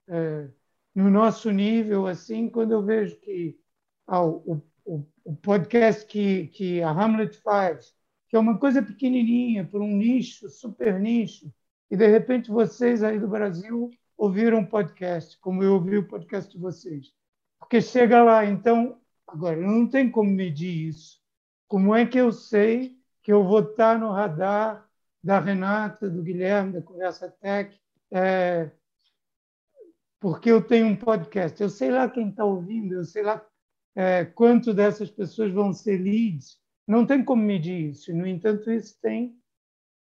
[0.08, 0.50] é,
[0.96, 3.60] no nosso nível, assim, quando eu vejo que
[4.08, 7.94] ah, o, o, o, podcast que, que a Hamlet faz,
[8.28, 11.54] que é uma coisa pequenininha, para um nicho, super nicho,
[11.92, 16.52] e de repente vocês aí do Brasil ouviram um podcast, como eu ouvi o podcast
[16.52, 17.14] de vocês.
[17.60, 21.20] Porque chega lá, então, agora, não tem como medir isso.
[21.68, 24.88] Como é que eu sei que eu vou estar no radar
[25.24, 27.76] da Renata, do Guilherme, da Conversa Tech,
[28.12, 28.70] é,
[30.20, 31.62] porque eu tenho um podcast.
[31.62, 33.44] Eu sei lá quem está ouvindo, eu sei lá
[33.96, 36.60] é, quanto dessas pessoas vão ser leads.
[36.88, 38.14] Não tem como medir isso.
[38.14, 39.36] No entanto, isso tem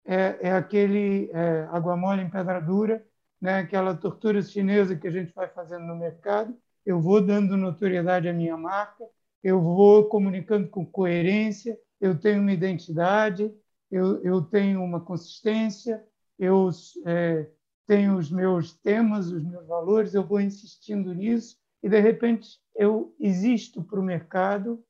[0.05, 3.07] é, é aquele é, água mole em pedra dura,
[3.41, 3.59] né?
[3.59, 6.57] aquela tortura chinesa que a gente vai fazendo no mercado.
[6.85, 9.05] Eu vou dando notoriedade à minha marca,
[9.43, 13.53] eu vou comunicando com coerência, eu tenho uma identidade,
[13.91, 16.05] eu, eu tenho uma consistência,
[16.39, 16.71] eu
[17.07, 17.47] é,
[17.87, 23.15] tenho os meus temas, os meus valores, eu vou insistindo nisso e, de repente, eu
[23.19, 24.83] existo para o mercado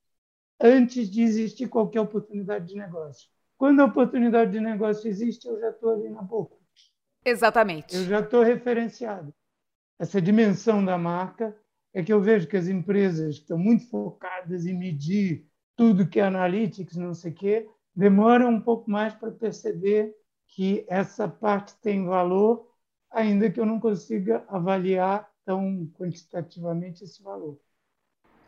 [0.60, 3.28] antes de existir qualquer oportunidade de negócio.
[3.56, 6.59] Quando a oportunidade de negócio existe, eu já estou ali na boca.
[7.24, 7.94] Exatamente.
[7.94, 9.34] Eu já estou referenciado.
[9.98, 11.56] Essa dimensão da marca
[11.92, 15.46] é que eu vejo que as empresas que estão muito focadas em medir
[15.76, 20.14] tudo que é analytics, não sei o quê, demora um pouco mais para perceber
[20.46, 22.68] que essa parte tem valor,
[23.10, 27.58] ainda que eu não consiga avaliar tão quantitativamente esse valor.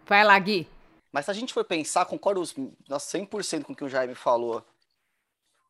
[0.06, 0.66] Vai lá, Gui.
[1.12, 4.64] Mas se a gente for pensar, concordo 100% com o que o Jaime falou.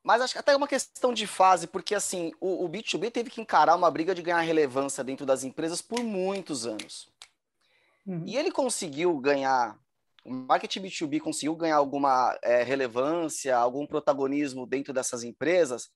[0.02, 3.30] Mas acho que até é uma questão de fase, porque assim, o, o B2B teve
[3.30, 7.08] que encarar uma briga de ganhar relevância dentro das empresas por muitos anos.
[8.06, 8.24] Uhum.
[8.26, 9.78] E ele conseguiu ganhar
[10.24, 15.90] o marketing B2B conseguiu ganhar alguma é, relevância, algum protagonismo dentro dessas empresas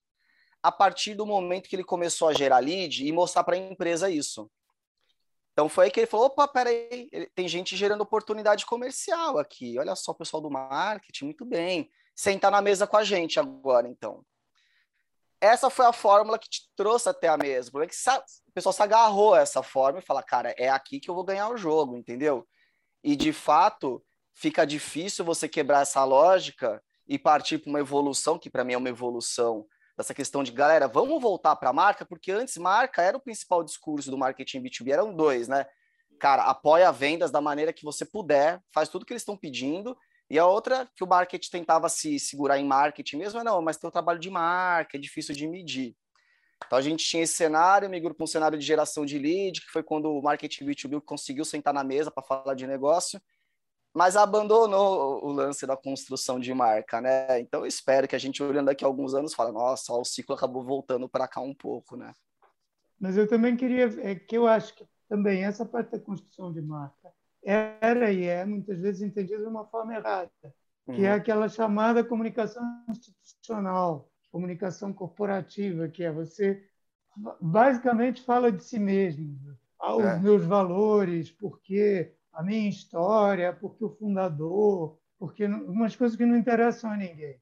[0.62, 4.10] a partir do momento que ele começou a gerar lead e mostrar para a empresa
[4.10, 4.50] isso.
[5.52, 9.78] Então foi aí que ele falou: opa, peraí, tem gente gerando oportunidade comercial aqui.
[9.78, 11.88] Olha só o pessoal do marketing, muito bem.
[12.16, 14.24] Sentar na mesa com a gente agora, então.
[15.38, 17.70] Essa foi a fórmula que te trouxe até a mesa.
[17.72, 21.10] O, é o pessoal se agarrou a essa fórmula e fala, cara, é aqui que
[21.10, 22.48] eu vou ganhar o jogo, entendeu?
[23.04, 24.02] E de fato,
[24.34, 28.78] fica difícil você quebrar essa lógica e partir para uma evolução, que para mim é
[28.78, 33.16] uma evolução dessa questão de, galera, vamos voltar para a marca, porque antes marca era
[33.16, 35.66] o principal discurso do marketing B2B, eram dois, né?
[36.18, 39.96] Cara, apoia vendas da maneira que você puder, faz tudo que eles estão pedindo,
[40.28, 43.76] e a outra que o marketing tentava se segurar em marketing mesmo, é não, mas
[43.76, 45.96] tem o trabalho de marca, é difícil de medir.
[46.66, 49.70] Então a gente tinha esse cenário, migrou para um cenário de geração de lead, que
[49.70, 53.20] foi quando o marketing B2B conseguiu sentar na mesa para falar de negócio,
[53.94, 57.40] mas abandonou o lance da construção de marca, né?
[57.40, 60.04] Então eu espero que a gente olhando daqui a alguns anos fale, nossa, ó, o
[60.04, 62.12] ciclo acabou voltando para cá um pouco, né?
[62.98, 66.60] Mas eu também queria, é que eu acho que também essa parte da construção de
[66.60, 67.12] marca
[67.46, 71.04] era e é muitas vezes entendida de uma forma errada, que é uhum.
[71.04, 76.62] é aquela chamada comunicação institucional, comunicação corporativa, que é você
[77.40, 79.38] basicamente fala de si mesmo,
[79.78, 80.18] aos é.
[80.18, 86.90] meus valores, porque a minha história, porque o fundador, porque umas coisas que não interessam
[86.90, 87.40] a ninguém.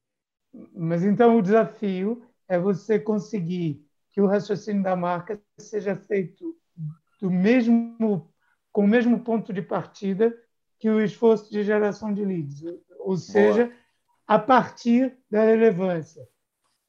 [0.73, 6.55] Mas então o desafio é você conseguir que o raciocínio da marca seja feito
[7.19, 8.31] do mesmo
[8.75, 10.37] com o mesmo ponto de partida
[10.77, 12.61] que o esforço de geração de leads,
[12.99, 13.77] ou seja, Boa.
[14.27, 16.27] a partir da relevância.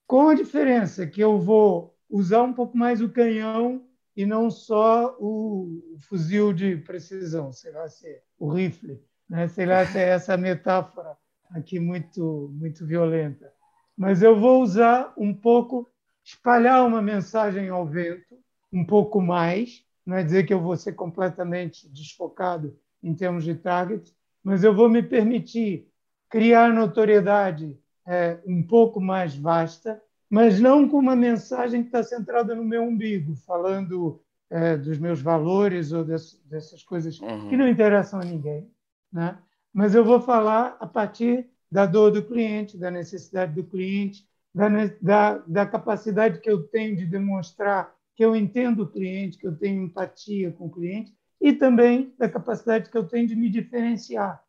[0.05, 5.17] Com a diferença que eu vou usar um pouco mais o canhão e não só
[5.21, 9.47] o fuzil de precisão, sei lá se é o rifle, né?
[9.47, 11.17] sei lá se é essa metáfora
[11.53, 13.53] aqui muito, muito violenta.
[13.97, 15.89] Mas eu vou usar um pouco,
[16.25, 18.37] espalhar uma mensagem ao vento,
[18.73, 23.55] um pouco mais, não é dizer que eu vou ser completamente desfocado em termos de
[23.55, 25.89] target, mas eu vou me permitir
[26.31, 27.77] criar notoriedade
[28.07, 32.83] é, um pouco mais vasta mas não com uma mensagem que está centrada no meu
[32.83, 37.49] umbigo, falando é, dos meus valores ou desse, dessas coisas uhum.
[37.49, 38.69] que não interessam a ninguém.
[39.13, 39.39] Né?
[39.73, 44.69] Mas eu vou falar a partir da dor do cliente, da necessidade do cliente, da,
[45.01, 49.57] da, da capacidade que eu tenho de demonstrar que eu entendo o cliente, que eu
[49.57, 54.43] tenho empatia com o cliente, e também da capacidade que eu tenho de me diferenciar,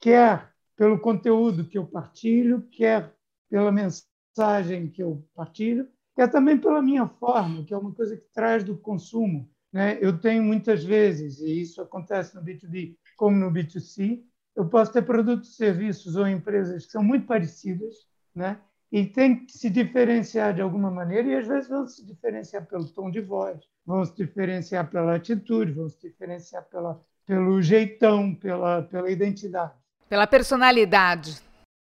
[0.00, 3.14] quer pelo conteúdo que eu partilho, quer
[3.50, 5.86] pela mensagem que eu partilho,
[6.16, 9.48] quer também pela minha forma, que é uma coisa que traz do consumo.
[9.70, 9.98] Né?
[10.00, 14.22] Eu tenho muitas vezes, e isso acontece no B2B como no B2C,
[14.56, 17.94] eu posso ter produtos, serviços ou empresas que são muito parecidas,
[18.34, 18.60] né?
[18.92, 22.86] E tem que se diferenciar de alguma maneira, e às vezes vão se diferenciar pelo
[22.86, 28.82] tom de voz, vão se diferenciar pela atitude, vão se diferenciar pela, pelo jeitão, pela,
[28.82, 29.72] pela identidade.
[30.10, 31.40] Pela personalidade.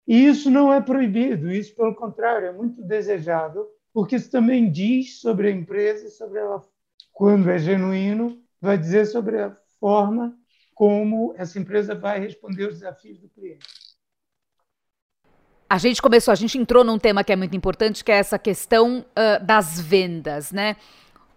[0.06, 5.20] E isso não é proibido, isso, pelo contrário, é muito desejável, porque isso também diz
[5.20, 6.62] sobre a empresa, sobre ela,
[7.12, 10.38] quando é genuíno, vai dizer sobre a forma
[10.72, 13.66] como essa empresa vai responder os desafios do cliente.
[15.74, 18.38] A gente começou, a gente entrou num tema que é muito importante, que é essa
[18.38, 20.76] questão uh, das vendas, né?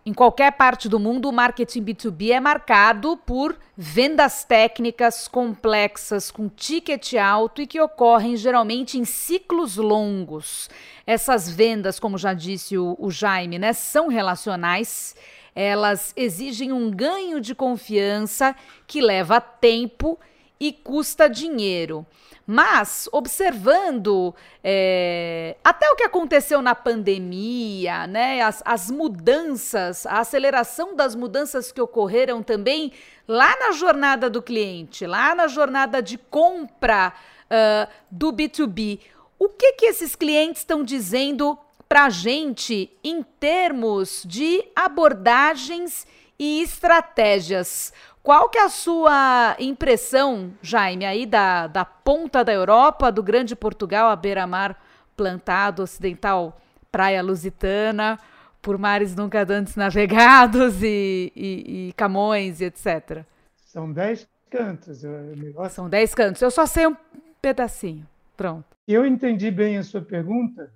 [0.05, 6.47] Em qualquer parte do mundo, o marketing B2B é marcado por vendas técnicas complexas, com
[6.49, 10.69] ticket alto e que ocorrem geralmente em ciclos longos.
[11.07, 15.15] Essas vendas, como já disse o, o Jaime, né, são relacionais.
[15.55, 20.36] Elas exigem um ganho de confiança que leva tempo e
[20.71, 22.05] custa dinheiro.
[22.49, 24.33] Mas, observando
[24.63, 31.73] é, até o que aconteceu na pandemia, né, as, as mudanças, a aceleração das mudanças
[31.73, 32.93] que ocorreram também
[33.27, 37.11] lá na jornada do cliente, lá na jornada de compra
[37.51, 39.01] uh, do B2B,
[39.37, 46.07] o que, que esses clientes estão dizendo para a gente em termos de abordagens
[46.39, 47.91] e estratégias?
[48.27, 53.55] Qual que é a sua impressão, Jaime, aí da, da ponta da Europa, do grande
[53.55, 54.77] Portugal, a beira-mar
[55.15, 56.59] plantado, ocidental,
[56.91, 58.19] praia lusitana,
[58.61, 63.23] por mares nunca antes navegados e, e, e Camões e etc.
[63.65, 65.03] São dez cantos.
[65.03, 65.75] Negócio...
[65.75, 66.41] São dez cantos.
[66.41, 66.97] Eu só sei um
[67.41, 68.05] pedacinho.
[68.35, 68.65] Pronto.
[68.85, 70.69] Eu entendi bem a sua pergunta.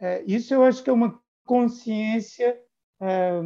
[0.00, 2.58] É, isso eu acho que é uma consciência
[2.98, 3.42] é,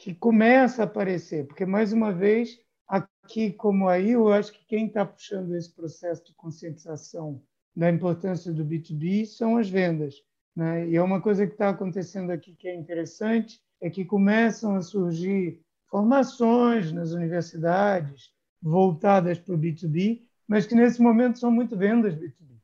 [0.00, 4.86] que começa a aparecer, porque, mais uma vez, aqui como aí, eu acho que quem
[4.86, 7.42] está puxando esse processo de conscientização
[7.76, 10.14] da importância do B2B são as vendas.
[10.56, 10.88] Né?
[10.88, 14.80] E é uma coisa que está acontecendo aqui que é interessante, é que começam a
[14.80, 18.32] surgir formações nas universidades
[18.62, 22.56] voltadas para o B2B, mas que nesse momento são muito vendas B2B.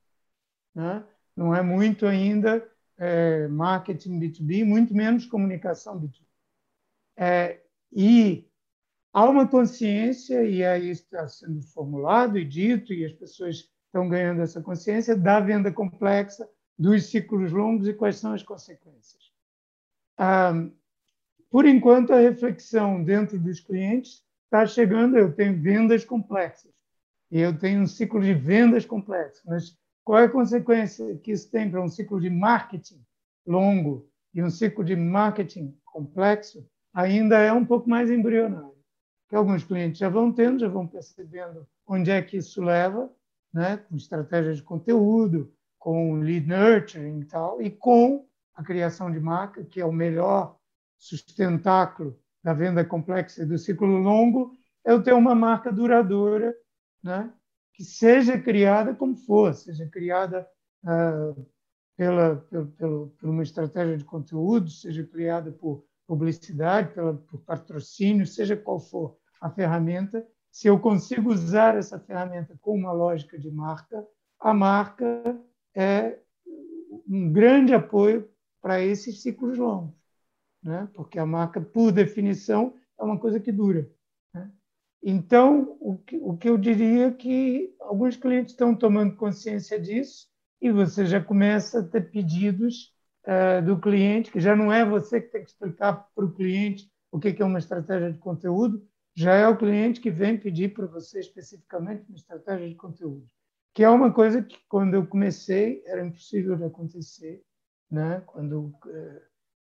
[0.74, 1.04] Né?
[1.36, 2.66] Não é muito ainda
[2.96, 6.25] é, marketing B2B, muito menos comunicação B2B.
[7.16, 7.60] É,
[7.92, 8.46] e
[9.12, 14.42] há uma consciência, e aí está sendo formulado e dito, e as pessoas estão ganhando
[14.42, 16.48] essa consciência da venda complexa,
[16.78, 19.32] dos ciclos longos e quais são as consequências.
[20.18, 20.52] Ah,
[21.50, 25.16] por enquanto, a reflexão dentro dos clientes está chegando.
[25.16, 26.72] Eu tenho vendas complexas
[27.30, 31.50] e eu tenho um ciclo de vendas complexo, mas qual é a consequência que isso
[31.50, 33.04] tem para um ciclo de marketing
[33.46, 36.64] longo e um ciclo de marketing complexo?
[36.96, 38.74] Ainda é um pouco mais embrionário.
[39.28, 43.12] Que alguns clientes já vão tendo, já vão percebendo onde é que isso leva,
[43.52, 43.76] né?
[43.76, 49.62] com estratégias de conteúdo, com lead nurturing e tal, e com a criação de marca,
[49.62, 50.56] que é o melhor
[50.96, 56.56] sustentáculo da venda complexa e do ciclo longo, é eu ter uma marca duradoura,
[57.02, 57.30] né?
[57.74, 60.48] que seja criada como for, seja criada
[60.82, 61.46] uh,
[61.94, 68.26] pela, pela, pela, por uma estratégia de conteúdo, seja criada por publicidade, pela, por patrocínio,
[68.26, 73.50] seja qual for a ferramenta, se eu consigo usar essa ferramenta com uma lógica de
[73.50, 74.06] marca,
[74.40, 75.38] a marca
[75.74, 76.18] é
[77.06, 78.26] um grande apoio
[78.62, 79.94] para esses ciclos longos,
[80.62, 80.88] né?
[80.94, 83.90] porque a marca, por definição, é uma coisa que dura.
[84.32, 84.50] Né?
[85.02, 90.26] Então, o que, o que eu diria é que alguns clientes estão tomando consciência disso
[90.58, 92.95] e você já começa a ter pedidos
[93.64, 97.18] do cliente, que já não é você que tem que explicar para o cliente o
[97.18, 101.20] que é uma estratégia de conteúdo, já é o cliente que vem pedir para você
[101.20, 103.26] especificamente uma estratégia de conteúdo,
[103.74, 107.42] que é uma coisa que quando eu comecei era impossível de acontecer,
[107.90, 108.22] né?
[108.26, 109.20] Quando uh,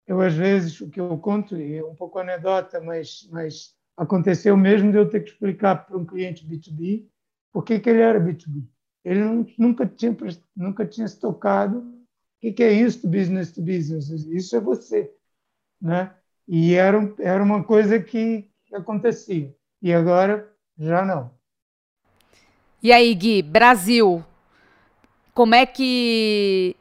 [0.06, 4.90] eu às vezes o que eu conto é um pouco anedota, mas mas aconteceu mesmo
[4.90, 7.06] de eu ter que explicar para um cliente B2B
[7.52, 8.66] por que, que ele era B2B.
[9.04, 10.16] Ele nunca tinha
[10.56, 11.93] nunca tinha se tocado
[12.44, 14.08] que, que é isso, business to business?
[14.26, 15.10] Isso é você.
[15.80, 16.12] Né?
[16.46, 19.54] E era, era uma coisa que, acontecia.
[19.80, 21.30] E agora já não.
[22.82, 24.22] E aí, Gui, Brasil,
[25.32, 26.76] como é que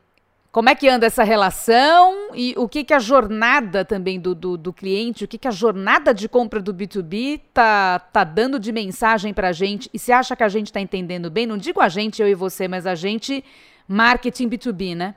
[0.52, 4.58] Como é que anda essa relação e o que, que a jornada também do, do,
[4.58, 8.72] do cliente, o que, que a jornada de compra do B2B tá, tá dando de
[8.72, 9.90] mensagem para a gente?
[9.94, 11.48] E você acha que a gente está entendendo bem?
[11.48, 13.44] Não digo a gente, eu e você, mas a gente,
[13.88, 15.16] marketing B2B, né?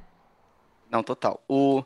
[0.91, 1.43] Não, total.
[1.49, 1.84] O,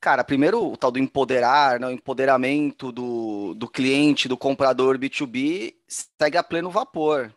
[0.00, 5.74] cara, primeiro o tal do empoderar, né, o empoderamento do, do cliente, do comprador B2B,
[5.88, 7.32] segue a pleno vapor.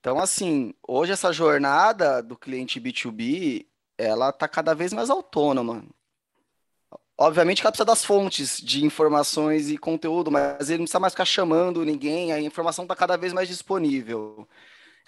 [0.00, 3.66] Então, assim, hoje essa jornada do cliente B2B,
[3.98, 5.84] ela está cada vez mais autônoma.
[7.18, 11.12] Obviamente que ela precisa das fontes de informações e conteúdo, mas ele não precisa mais
[11.12, 14.48] ficar chamando ninguém, a informação está cada vez mais disponível.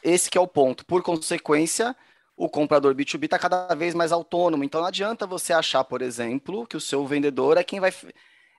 [0.03, 0.85] Esse que é o ponto.
[0.85, 1.97] Por consequência,
[2.37, 4.64] o comprador B2B está cada vez mais autônomo.
[4.64, 7.93] Então não adianta você achar, por exemplo, que o seu vendedor é quem vai.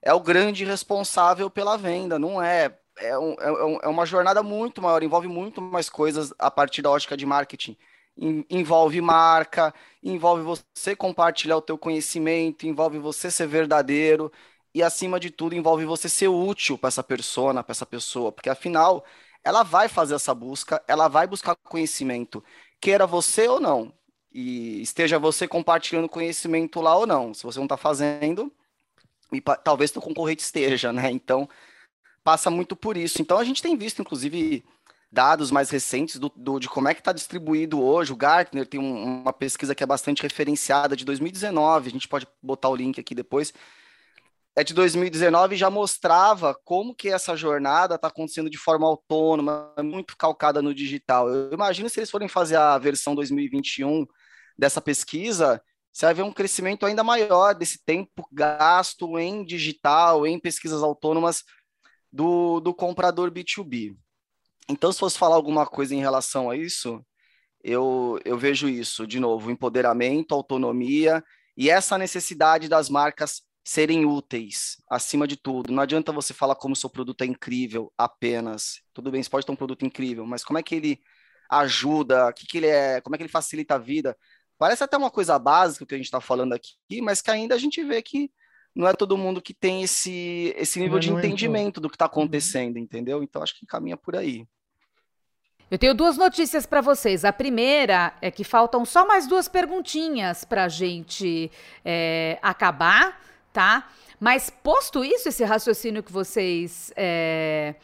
[0.02, 2.18] É o grande responsável pela venda.
[2.18, 2.76] Não é.
[2.98, 6.90] É, um, é, é uma jornada muito maior, envolve muito mais coisas a partir da
[6.90, 7.76] ótica de marketing
[8.16, 14.30] envolve marca, envolve você compartilhar o teu conhecimento, envolve você ser verdadeiro
[14.74, 18.50] e acima de tudo envolve você ser útil para essa persona, para essa pessoa, porque
[18.50, 19.04] afinal
[19.42, 22.42] ela vai fazer essa busca, ela vai buscar conhecimento,
[22.84, 23.90] queira você ou não,
[24.30, 27.32] e esteja você compartilhando conhecimento lá ou não.
[27.32, 28.52] Se você não está fazendo,
[29.32, 31.10] e talvez teu concorrente esteja, né?
[31.10, 31.48] Então
[32.22, 33.22] passa muito por isso.
[33.22, 34.62] Então a gente tem visto, inclusive,
[35.10, 38.12] dados mais recentes do, do de como é que está distribuído hoje.
[38.12, 42.26] O Gartner tem um, uma pesquisa que é bastante referenciada de 2019, a gente pode
[42.42, 43.54] botar o link aqui depois.
[44.56, 49.74] É de 2019 e já mostrava como que essa jornada está acontecendo de forma autônoma,
[49.82, 51.28] muito calcada no digital.
[51.28, 54.06] Eu imagino se eles forem fazer a versão 2021
[54.56, 55.60] dessa pesquisa,
[55.92, 61.42] você vai ver um crescimento ainda maior desse tempo gasto em digital, em pesquisas autônomas
[62.12, 63.96] do, do comprador B2B.
[64.68, 67.04] Então, se fosse falar alguma coisa em relação a isso,
[67.62, 71.24] eu, eu vejo isso, de novo, empoderamento, autonomia
[71.56, 75.72] e essa necessidade das marcas serem úteis, acima de tudo.
[75.72, 78.82] Não adianta você falar como o seu produto é incrível apenas.
[78.92, 81.00] Tudo bem, você pode ter um produto incrível, mas como é que ele
[81.50, 84.16] ajuda, que que ele é, como é que ele facilita a vida?
[84.58, 87.58] Parece até uma coisa básica que a gente está falando aqui, mas que ainda a
[87.58, 88.30] gente vê que
[88.74, 92.10] não é todo mundo que tem esse, esse nível de entendimento do que está uhum.
[92.10, 93.22] acontecendo, entendeu?
[93.22, 94.46] Então acho que caminha por aí.
[95.70, 97.24] Eu tenho duas notícias para vocês.
[97.24, 101.50] A primeira é que faltam só mais duas perguntinhas para a gente
[101.84, 103.20] é, acabar,
[103.54, 103.88] tá?
[104.18, 107.76] Mas posto isso, esse raciocínio que vocês é,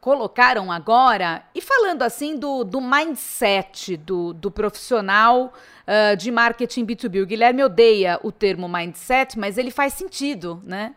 [0.00, 5.52] colocaram agora, e falando assim do, do mindset do, do profissional
[5.86, 7.22] uh, de marketing B2B.
[7.22, 10.94] O Guilherme odeia o termo mindset, mas ele faz sentido, né?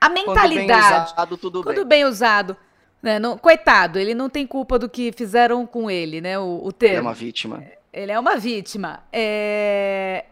[0.00, 0.66] A mentalidade.
[0.66, 1.84] Quando bem usado, tudo, tudo bem.
[1.86, 2.56] bem usado.
[3.02, 3.18] Né?
[3.18, 6.38] Não, coitado, ele não tem culpa do que fizeram com ele, né?
[6.38, 6.94] O, o termo.
[6.94, 7.64] Ele é uma vítima.
[7.92, 9.02] Ele é uma vítima.
[9.10, 10.26] É...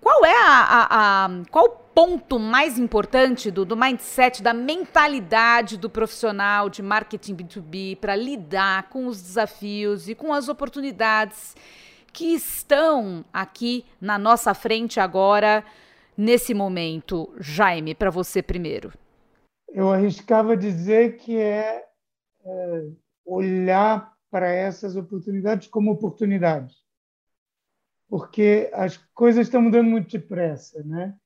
[0.00, 5.88] Qual é a, a, a, Qual ponto mais importante do, do mindset, da mentalidade do
[5.88, 11.56] profissional de marketing B2B para lidar com os desafios e com as oportunidades
[12.12, 15.64] que estão aqui na nossa frente agora,
[16.14, 17.32] nesse momento?
[17.40, 18.92] Jaime, para você primeiro.
[19.66, 21.82] Eu arriscava dizer que é
[22.44, 22.88] é,
[23.24, 26.76] olhar para essas oportunidades como oportunidades,
[28.06, 31.16] porque as coisas estão mudando muito depressa, né?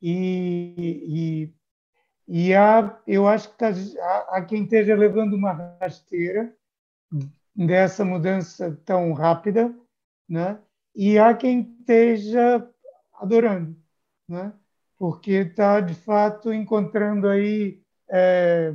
[0.00, 1.52] E,
[2.28, 6.54] e, e há, eu acho que há, há quem esteja levando uma rasteira
[7.54, 9.74] dessa mudança tão rápida,
[10.28, 10.58] né?
[10.94, 12.68] E há quem esteja
[13.14, 13.76] adorando,
[14.28, 14.52] né?
[14.96, 18.74] Porque está de fato encontrando aí é,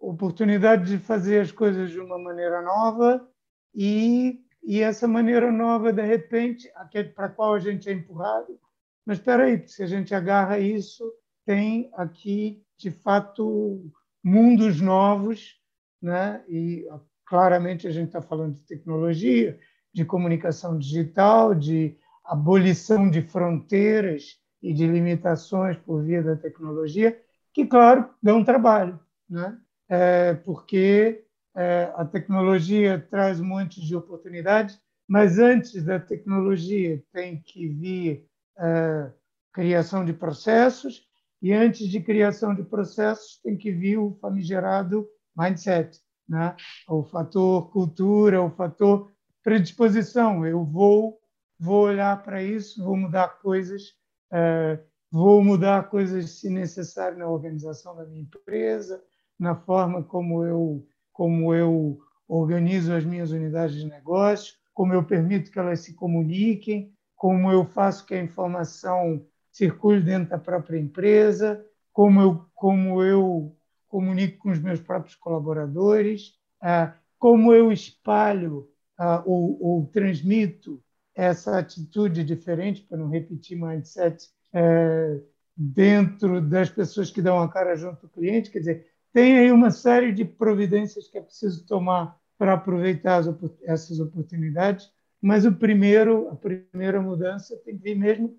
[0.00, 3.28] oportunidade de fazer as coisas de uma maneira nova
[3.74, 6.70] e, e essa maneira nova, de repente,
[7.14, 8.58] para qual a gente é empurrado,
[9.06, 11.10] mas espera aí, se a gente agarra isso,
[11.44, 13.90] tem aqui, de fato,
[14.22, 15.54] mundos novos,
[16.02, 16.44] né?
[16.48, 16.86] e
[17.24, 19.58] claramente a gente está falando de tecnologia,
[19.94, 27.18] de comunicação digital, de abolição de fronteiras e de limitações por via da tecnologia,
[27.54, 28.98] que, claro, dão trabalho.
[29.30, 29.58] Né?
[29.88, 37.40] é, porque é, a tecnologia traz um monte de oportunidades, mas antes da tecnologia tem
[37.40, 38.26] que vir
[38.58, 39.10] é,
[39.52, 41.06] criação de processos,
[41.42, 46.56] e antes de criação de processos tem que vir o famigerado mindset, né?
[46.88, 50.46] o fator cultura, o fator predisposição.
[50.46, 51.20] Eu vou,
[51.58, 53.94] vou olhar para isso, vou mudar coisas,
[54.32, 54.80] é,
[55.10, 59.02] vou mudar coisas se necessário na organização da minha empresa,
[59.38, 65.50] na forma como eu, como eu organizo as minhas unidades de negócio, como eu permito
[65.50, 71.64] que elas se comuniquem, como eu faço que a informação circule dentro da própria empresa,
[71.92, 73.56] como eu, como eu
[73.88, 80.82] comunico com os meus próprios colaboradores, ah, como eu espalho ah, ou, ou transmito
[81.14, 85.18] essa atitude diferente, para não repetir mindset, é,
[85.56, 88.50] dentro das pessoas que dão a cara junto ao cliente.
[88.50, 93.26] Quer dizer, tem aí uma série de providências que é preciso tomar para aproveitar as,
[93.62, 94.90] essas oportunidades,
[95.26, 98.38] mas o primeiro, a primeira mudança tem que vir mesmo.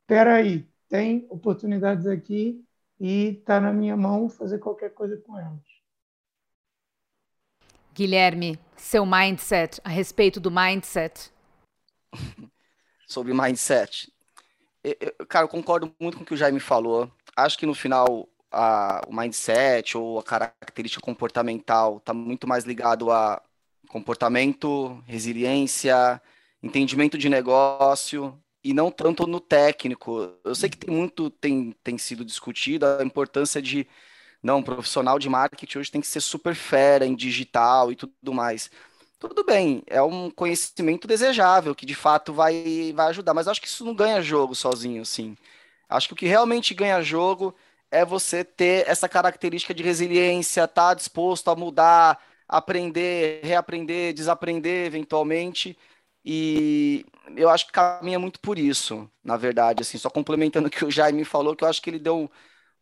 [0.00, 2.64] Espera aí, tem oportunidades aqui
[2.98, 5.60] e está na minha mão fazer qualquer coisa com elas.
[7.92, 11.30] Guilherme, seu mindset a respeito do mindset.
[13.06, 14.10] Sobre mindset.
[14.82, 17.12] Eu, eu, cara, eu concordo muito com o que o Jaime falou.
[17.36, 23.12] Acho que no final a, o mindset ou a característica comportamental está muito mais ligado
[23.12, 23.42] a
[23.88, 26.20] comportamento, resiliência,
[26.62, 30.32] entendimento de negócio e não tanto no técnico.
[30.44, 33.86] Eu sei que tem muito tem, tem sido discutido a importância de
[34.42, 38.32] não, um profissional de marketing hoje tem que ser super fera em digital e tudo
[38.32, 38.70] mais.
[39.18, 43.66] Tudo bem, é um conhecimento desejável que de fato vai, vai ajudar, mas acho que
[43.66, 45.36] isso não ganha jogo sozinho, assim.
[45.88, 47.54] Acho que o que realmente ganha jogo
[47.90, 54.86] é você ter essa característica de resiliência, estar tá disposto a mudar, aprender, reaprender, desaprender
[54.86, 55.76] eventualmente.
[56.24, 57.04] E
[57.36, 60.90] eu acho que caminha muito por isso, na verdade, assim, só complementando o que o
[60.90, 62.30] Jaime falou, que eu acho que ele deu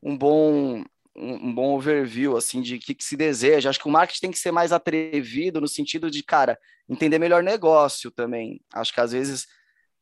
[0.03, 0.83] um bom
[1.17, 3.71] um, bom overview assim de que, que se deseja.
[3.71, 6.59] Acho que o marketing tem que ser mais atrevido no sentido de, cara,
[6.89, 8.61] entender melhor negócio também.
[8.73, 9.47] Acho que às vezes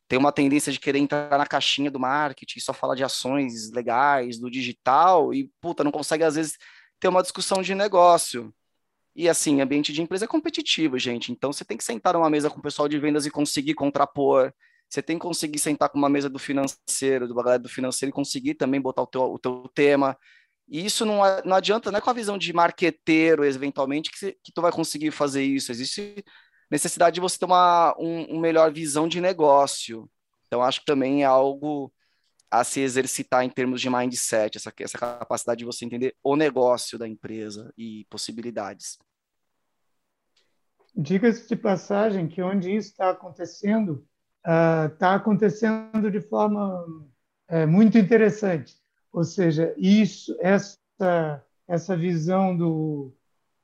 [0.09, 4.39] tem uma tendência de querer entrar na caixinha do marketing, só falar de ações legais,
[4.39, 6.59] do digital, e puta, não consegue às vezes
[7.01, 8.53] ter uma discussão de negócio.
[9.15, 11.33] E assim, ambiente de empresa é competitivo, gente.
[11.33, 14.53] Então você tem que sentar numa mesa com o pessoal de vendas e conseguir contrapor.
[14.89, 18.13] Você tem que conseguir sentar com uma mesa do financeiro, do galera do financeiro e
[18.13, 20.17] conseguir também botar o teu, o teu tema.
[20.69, 24.53] E isso não, não adianta, não é com a visão de marqueteiro, eventualmente, que, que
[24.53, 25.71] tu vai conseguir fazer isso.
[25.73, 26.25] Existe
[26.71, 30.09] necessidade de você ter uma um, um melhor visão de negócio.
[30.47, 31.93] Então, acho que também é algo
[32.53, 36.99] a se exercitar em termos de mindset, essa, essa capacidade de você entender o negócio
[36.99, 38.99] da empresa e possibilidades.
[40.95, 44.07] Diga-se de passagem que onde isso está acontecendo,
[44.45, 46.85] está uh, acontecendo de forma
[47.51, 48.77] uh, muito interessante.
[49.11, 53.15] Ou seja, isso, essa, essa visão do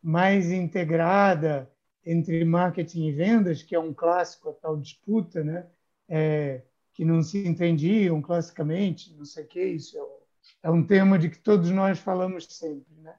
[0.02, 1.70] mais integrada
[2.06, 5.66] entre marketing e vendas, que é um clássico, a tal disputa, né?
[6.08, 6.62] É,
[6.98, 11.30] que não se entendiam classicamente, não sei o que, isso é, é um tema de
[11.30, 12.92] que todos nós falamos sempre.
[13.00, 13.14] Né?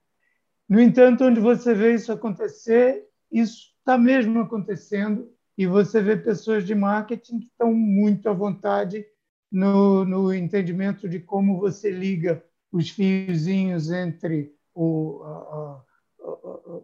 [0.67, 6.65] No entanto, onde você vê isso acontecer, isso está mesmo acontecendo e você vê pessoas
[6.65, 9.05] de marketing que estão muito à vontade
[9.49, 15.83] no, no entendimento de como você liga os fiozinhos entre o, a,
[16.27, 16.81] a,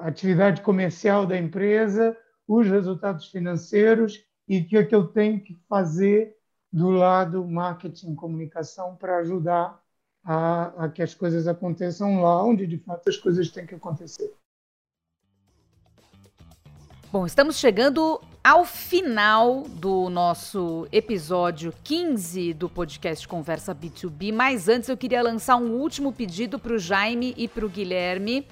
[0.00, 5.40] a atividade comercial da empresa, os resultados financeiros e o que, é que eu tenho
[5.40, 6.36] que fazer
[6.72, 9.80] do lado marketing comunicação para ajudar
[10.24, 14.32] a, a, que as coisas aconteçam lá onde de fato as coisas têm que acontecer.
[17.12, 24.32] Bom, estamos chegando ao final do nosso episódio 15 do podcast Conversa B2B.
[24.32, 28.46] Mas antes eu queria lançar um último pedido para o Jaime e para o Guilherme.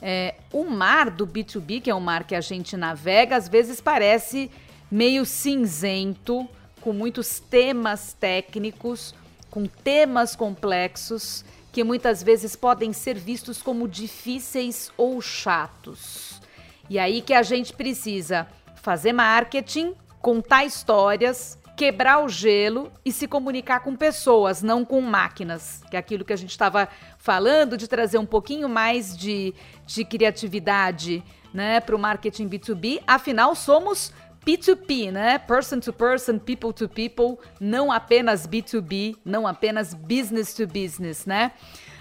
[0.00, 3.78] É, o mar do B2B, que é o mar que a gente navega, às vezes
[3.78, 4.50] parece
[4.90, 6.48] meio cinzento,
[6.80, 9.14] com muitos temas técnicos,
[9.50, 16.40] com temas complexos que muitas vezes podem ser vistos como difíceis ou chatos.
[16.88, 23.28] E aí que a gente precisa fazer marketing, contar histórias, quebrar o gelo e se
[23.28, 25.82] comunicar com pessoas, não com máquinas.
[25.90, 29.54] Que é aquilo que a gente estava falando, de trazer um pouquinho mais de,
[29.86, 31.22] de criatividade
[31.52, 33.00] né, para o marketing B2B.
[33.06, 34.12] Afinal, somos
[34.48, 35.36] P2P, né?
[35.36, 41.52] Person to person, people to people, não apenas B2B, não apenas business to business, né?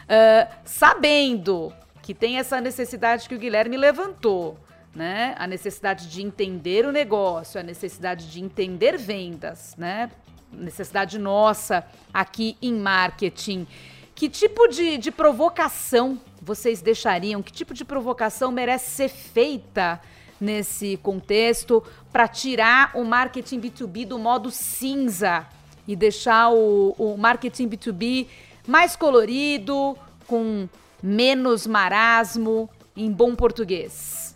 [0.04, 4.58] Uh, sabendo que tem essa necessidade que o Guilherme levantou,
[4.96, 5.36] né?
[5.38, 10.10] A necessidade de entender o negócio, a necessidade de entender vendas, né?
[10.50, 13.68] Necessidade nossa aqui em marketing.
[14.16, 17.44] Que tipo de, de provocação vocês deixariam?
[17.44, 20.00] Que tipo de provocação merece ser feita
[20.40, 25.46] nesse contexto para tirar o marketing B2B do modo cinza
[25.88, 28.28] e deixar o, o marketing B2B
[28.68, 30.68] mais colorido, com
[31.02, 34.36] menos marasmo, em bom português?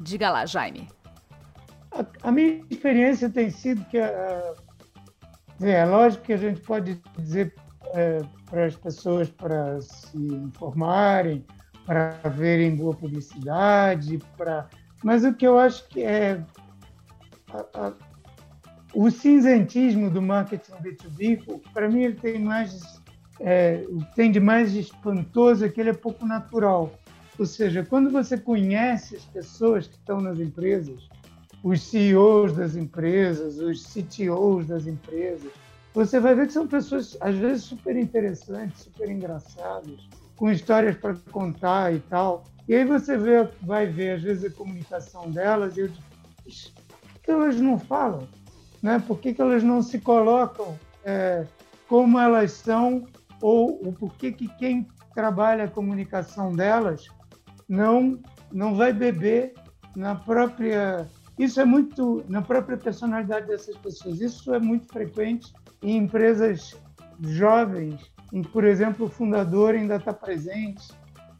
[0.00, 0.88] Diga lá, Jaime.
[1.90, 4.54] A, a minha experiência tem sido que a,
[5.60, 7.54] é lógico que a gente pode dizer
[7.94, 11.44] é, para as pessoas para se informarem,
[11.86, 14.68] para verem boa publicidade, para
[15.02, 16.40] mas o que eu acho que é
[17.52, 17.92] a, a,
[18.94, 23.02] o cinzentismo do marketing B2B, para mim ele tem mais
[23.40, 26.92] é, tem de mais espantoso é que ele é pouco natural.
[27.38, 31.08] Ou seja, quando você conhece as pessoas que estão nas empresas,
[31.62, 35.50] os CEOs das empresas, os CTOs das empresas,
[35.94, 41.14] você vai ver que são pessoas, às vezes, super interessantes, super engraçadas, com histórias para
[41.30, 42.44] contar e tal.
[42.68, 46.02] E aí você vê, vai ver, às vezes, a comunicação delas e eu digo,
[46.42, 48.26] por que elas não falam?
[48.82, 49.02] Né?
[49.06, 51.46] Por que, que elas não se colocam é,
[51.88, 53.06] como elas são
[53.40, 57.08] ou o porquê que quem trabalha a comunicação delas
[57.68, 58.18] não
[58.50, 59.54] não vai beber
[59.96, 61.08] na própria
[61.38, 65.52] isso é muito na própria personalidade dessas pessoas isso é muito frequente
[65.82, 66.80] em empresas
[67.20, 70.88] jovens em por exemplo o fundador ainda está presente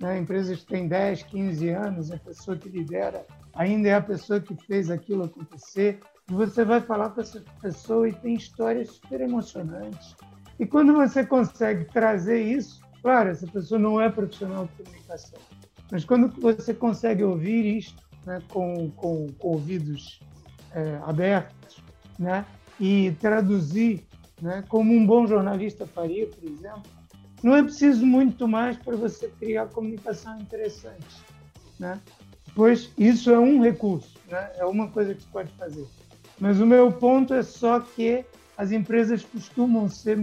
[0.00, 0.18] né?
[0.18, 4.54] empresas que têm 10 15 anos a pessoa que lidera ainda é a pessoa que
[4.66, 10.16] fez aquilo acontecer e você vai falar com essa pessoa e tem histórias super emocionantes
[10.62, 15.40] e quando você consegue trazer isso, claro, essa pessoa não é profissional de comunicação,
[15.90, 20.20] mas quando você consegue ouvir isto né, com, com, com, ouvidos
[20.72, 21.82] é, abertos
[22.16, 22.46] né,
[22.78, 24.06] e traduzir
[24.42, 26.82] né, como um bom jornalista faria, por exemplo,
[27.42, 31.22] não é preciso muito mais para você criar comunicação interessante.
[31.78, 32.00] Né?
[32.54, 34.50] Pois isso é um recurso, né?
[34.56, 35.86] é uma coisa que você pode fazer.
[36.40, 38.24] Mas o meu ponto é só que
[38.56, 40.18] as empresas costumam ser.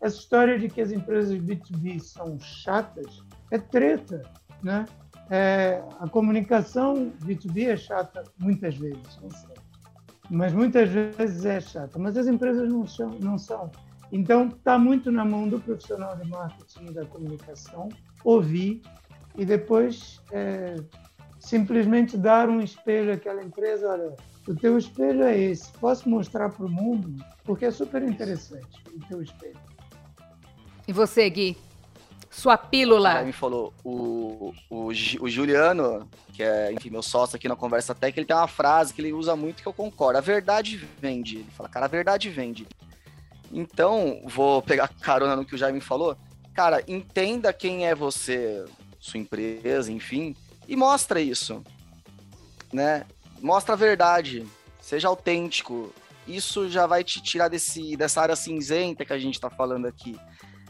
[0.00, 4.22] Essa história de que as empresas B2B são chatas é treta,
[4.62, 4.84] né?
[5.30, 9.55] É, a comunicação B2B é chata muitas vezes, não sei.
[10.30, 11.98] Mas muitas vezes é chata.
[11.98, 13.10] Mas as empresas não são.
[13.20, 13.70] Não são.
[14.12, 17.88] Então, está muito na mão do profissional de marketing e da comunicação
[18.24, 18.82] ouvir
[19.36, 20.76] e depois é,
[21.38, 23.88] simplesmente dar um espelho àquela empresa.
[23.88, 24.16] Olha,
[24.48, 25.70] o teu espelho é esse.
[25.72, 27.22] Posso mostrar para o mundo?
[27.44, 29.58] Porque é super interessante o teu espelho.
[30.88, 31.56] E você, Gui?
[32.36, 33.22] Sua pílula.
[33.22, 38.18] me falou, o, o, o Juliano, que é, enfim, meu sócio aqui na Conversa Tech,
[38.18, 40.18] ele tem uma frase que ele usa muito que eu concordo.
[40.18, 41.36] A verdade vende.
[41.36, 42.66] Ele fala, cara, a verdade vende.
[43.50, 46.14] Então, vou pegar carona no que o Jaime falou.
[46.52, 48.66] Cara, entenda quem é você,
[49.00, 50.36] sua empresa, enfim,
[50.68, 51.64] e mostra isso.
[52.70, 53.06] Né?
[53.40, 54.46] mostra a verdade,
[54.80, 55.90] seja autêntico.
[56.28, 60.18] Isso já vai te tirar desse, dessa área cinzenta que a gente está falando aqui.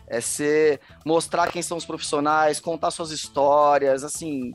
[0.09, 4.53] É ser, mostrar quem são os profissionais, contar suas histórias, assim,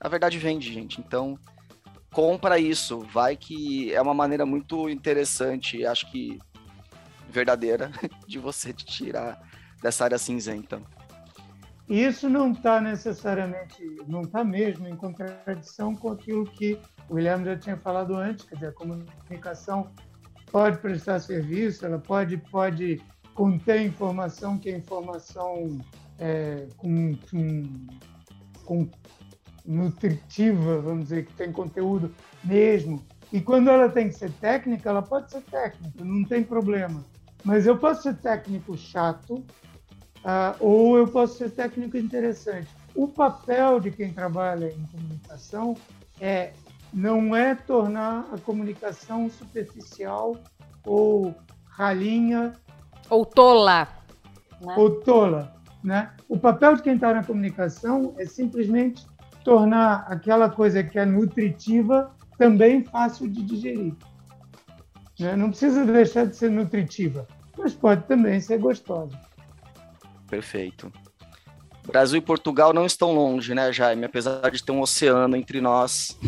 [0.00, 1.00] a verdade vende, gente.
[1.00, 1.38] Então,
[2.12, 3.00] compra isso.
[3.00, 6.38] Vai que é uma maneira muito interessante, acho que
[7.28, 7.90] verdadeira,
[8.26, 9.40] de você te tirar
[9.82, 10.80] dessa área cinzenta.
[11.88, 16.78] Isso não está necessariamente, não está mesmo em contradição com aquilo que
[17.08, 19.90] o Guilherme já tinha falado antes, quer dizer, a comunicação
[20.50, 23.02] pode prestar serviço, ela pode, pode
[23.34, 25.78] conter informação que é informação
[26.18, 27.86] é, com, com,
[28.64, 28.90] com
[29.64, 32.14] nutritiva, vamos dizer, que tem conteúdo
[32.44, 33.02] mesmo.
[33.32, 37.04] E quando ela tem que ser técnica, ela pode ser técnica, não tem problema.
[37.44, 42.68] Mas eu posso ser técnico chato, uh, ou eu posso ser técnico interessante.
[42.94, 45.74] O papel de quem trabalha em comunicação
[46.20, 46.52] é
[46.92, 50.36] não é tornar a comunicação superficial
[50.84, 52.52] ou ralinha.
[53.12, 53.88] Ou tola.
[54.58, 54.74] Né?
[54.74, 55.54] Ou tola.
[55.84, 56.10] Né?
[56.30, 59.04] O papel de quem está na comunicação é simplesmente
[59.44, 63.94] tornar aquela coisa que é nutritiva também fácil de digerir.
[65.20, 65.36] Né?
[65.36, 69.20] Não precisa deixar de ser nutritiva, mas pode também ser gostosa.
[70.30, 70.90] Perfeito.
[71.86, 74.06] Brasil e Portugal não estão longe, né, Jaime?
[74.06, 76.18] Apesar de ter um oceano entre nós,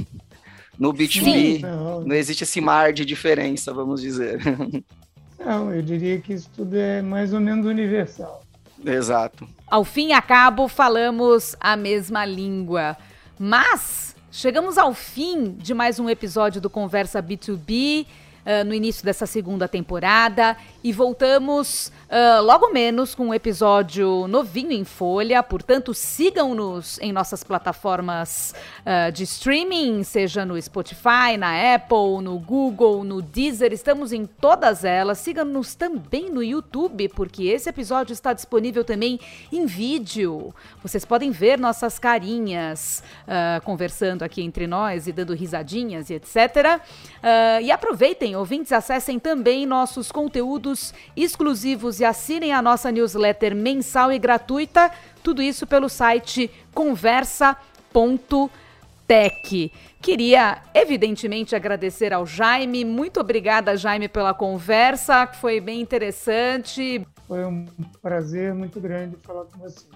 [0.78, 1.62] no B2B,
[2.04, 4.38] não existe esse mar de diferença, vamos dizer.
[5.44, 8.42] Não, eu diria que isso tudo é mais ou menos universal.
[8.84, 9.46] Exato.
[9.66, 12.96] Ao fim e a cabo, falamos a mesma língua.
[13.38, 18.06] Mas chegamos ao fim de mais um episódio do Conversa B2B.
[18.44, 24.72] Uh, no início dessa segunda temporada e voltamos uh, logo menos com um episódio novinho
[24.72, 25.42] em folha.
[25.42, 33.02] Portanto, sigam-nos em nossas plataformas uh, de streaming, seja no Spotify, na Apple, no Google,
[33.04, 33.72] no Deezer.
[33.72, 35.18] Estamos em todas elas.
[35.18, 39.18] Sigam-nos também no YouTube, porque esse episódio está disponível também
[39.50, 40.54] em vídeo.
[40.82, 43.02] Vocês podem ver nossas carinhas
[43.64, 46.80] conversando aqui entre nós e dando risadinhas e etc.
[47.62, 54.18] e aproveitem, ouvintes, acessem também nossos conteúdos exclusivos e assinem a nossa newsletter mensal e
[54.18, 54.90] gratuita.
[55.22, 57.72] Tudo isso pelo site conversa.tech.
[60.00, 62.84] Queria, evidentemente, agradecer ao Jaime.
[62.84, 67.06] Muito obrigada, Jaime, pela conversa, que foi bem interessante.
[67.26, 67.66] Foi um
[68.02, 69.88] prazer muito grande falar com vocês.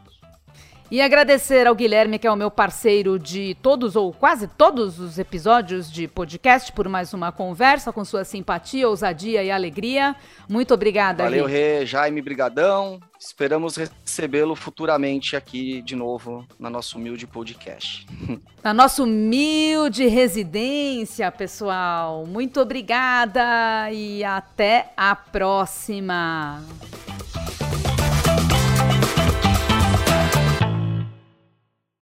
[0.91, 5.19] E agradecer ao Guilherme, que é o meu parceiro de todos ou quase todos os
[5.19, 10.17] episódios de podcast, por mais uma conversa com sua simpatia, ousadia e alegria.
[10.49, 12.99] Muito obrigada, Valeu, Rê, Jaime, brigadão.
[13.21, 18.07] Esperamos recebê-lo futuramente aqui de novo na nossa humilde podcast.
[18.63, 22.27] Na nossa humilde residência, pessoal.
[22.27, 26.61] Muito obrigada e até a próxima.